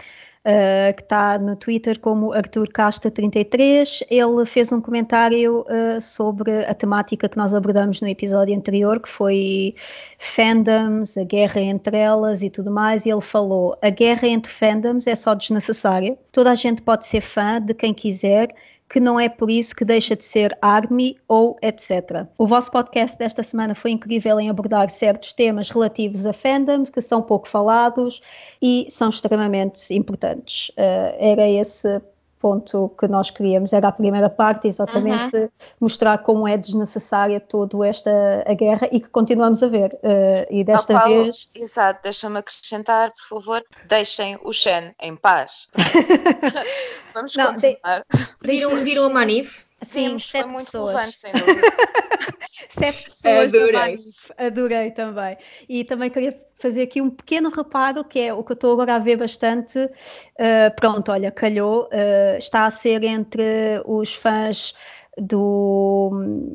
[0.46, 6.64] Uh, que está no Twitter como Arthur Castro 33 ele fez um comentário uh, sobre
[6.66, 9.74] a temática que nós abordamos no episódio anterior, que foi
[10.20, 15.08] fandoms, a guerra entre elas e tudo mais, e ele falou, a guerra entre fandoms
[15.08, 18.54] é só desnecessária, toda a gente pode ser fã de quem quiser,
[18.88, 22.26] que não é por isso que deixa de ser ARMY ou etc.
[22.38, 27.00] O vosso podcast desta semana foi incrível em abordar certos temas relativos a fandoms que
[27.00, 28.20] são pouco falados
[28.62, 30.68] e são extremamente importantes.
[30.70, 32.00] Uh, era esse
[32.38, 35.48] ponto que nós queríamos, era a primeira parte, exatamente uhum.
[35.80, 38.10] mostrar como é desnecessária toda esta
[38.46, 39.92] a guerra e que continuamos a ver.
[39.94, 41.48] Uh, e desta qual, vez.
[41.54, 45.68] Exato, deixa-me acrescentar, por favor, deixem o Shen em paz.
[47.14, 48.04] Vamos Não, continuar.
[48.12, 49.65] De, viram, viram a Manif?
[49.84, 51.14] Sim, sete muito pessoas.
[51.14, 51.60] sem dúvida.
[52.70, 53.98] sete pessoas adorei.
[54.38, 55.36] adorei também.
[55.68, 58.96] E também queria fazer aqui um pequeno reparo, que é o que eu estou agora
[58.96, 59.78] a ver bastante.
[59.78, 64.74] Uh, pronto, olha, calhou, uh, está a ser entre os fãs
[65.16, 66.10] do.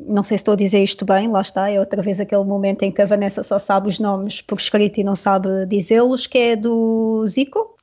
[0.06, 2.82] Não sei se estou a dizer isto bem, lá está, é outra vez aquele momento
[2.82, 6.38] em que a Vanessa só sabe os nomes por escrito e não sabe dizê-los, que
[6.38, 7.76] é do Zico.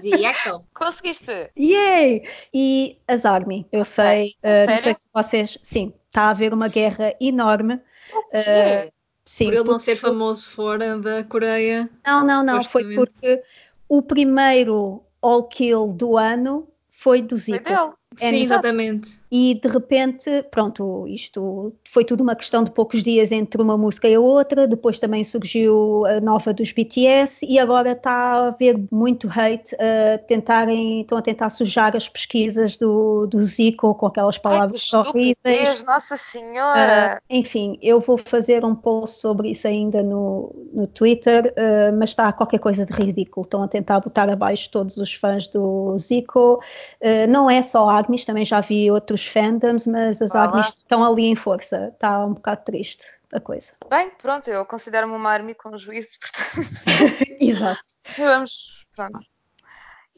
[0.00, 0.64] Zico.
[0.72, 1.50] Conseguiste!
[1.58, 2.22] Yay!
[2.54, 5.58] E as Army, eu sei, uh, não sei se vocês.
[5.62, 7.74] Sim, está a haver uma guerra enorme.
[7.74, 8.90] Uh,
[9.24, 11.90] sim, por ele não ser famoso fora da Coreia.
[12.06, 13.42] Não, não, não, foi porque
[13.88, 17.64] o primeiro All Kill do ano foi do Zico.
[17.64, 17.99] Foi dele.
[18.18, 19.20] É Sim, exatamente.
[19.30, 24.08] E de repente, pronto, isto foi tudo uma questão de poucos dias entre uma música
[24.08, 24.66] e a outra.
[24.66, 30.18] Depois também surgiu a nova dos BTS e agora está a haver muito hate a
[30.18, 35.84] tentarem, estão a tentar sujar as pesquisas do, do Zico com aquelas palavras Ai, horríveis.
[35.84, 37.20] Nossa Senhora!
[37.20, 42.10] Uh, enfim, eu vou fazer um post sobre isso ainda no, no Twitter, uh, mas
[42.10, 43.44] está qualquer coisa de ridículo.
[43.44, 46.60] Estão a tentar botar abaixo todos os fãs do Zico.
[47.00, 50.60] Uh, não é só a Agnes, também já vi outros fandoms, mas as Olá.
[50.60, 51.90] Estão ali em força.
[51.92, 53.72] Está um bocado triste a coisa.
[53.88, 56.68] Bem, pronto, eu considero-me uma army com juízo, portanto.
[57.40, 57.82] Exato.
[58.16, 59.20] Vamos, pronto.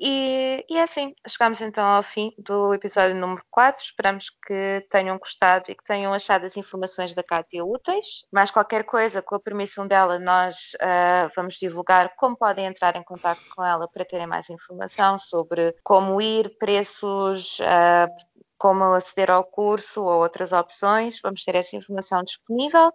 [0.05, 3.85] E, e é assim, chegamos então ao fim do episódio número 4.
[3.85, 8.27] Esperamos que tenham gostado e que tenham achado as informações da Cátia úteis.
[8.33, 13.05] Mas qualquer coisa, com a permissão dela, nós uh, vamos divulgar como podem entrar em
[13.05, 18.13] contato com ela para terem mais informação sobre como ir, preços, uh,
[18.59, 21.21] como aceder ao curso ou outras opções.
[21.23, 22.93] Vamos ter essa informação disponível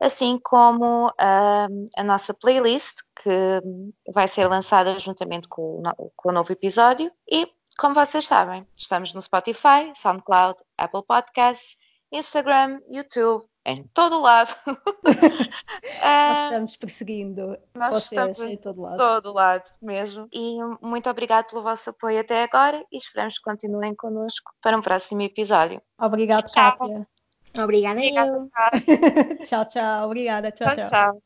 [0.00, 3.60] assim como uh, a nossa playlist, que
[4.12, 7.10] vai ser lançada juntamente com o, com o novo episódio.
[7.30, 11.76] E, como vocês sabem, estamos no Spotify, SoundCloud, Apple Podcasts,
[12.12, 14.54] Instagram, YouTube, em todo lado.
[16.02, 18.96] nós estamos perseguindo nós vocês estamos em todo lado.
[18.96, 20.28] todo lado mesmo.
[20.32, 24.82] E muito obrigado pelo vosso apoio até agora e esperamos que continuem connosco para um
[24.82, 25.80] próximo episódio.
[25.98, 27.06] Obrigado, Kátia.
[27.58, 28.50] Obrigada, Obrigada eu.
[29.44, 30.06] tchau, tchau.
[30.06, 30.50] Obrigada.
[30.52, 30.74] tchau.
[30.74, 30.88] tchau.
[30.90, 31.24] tchau.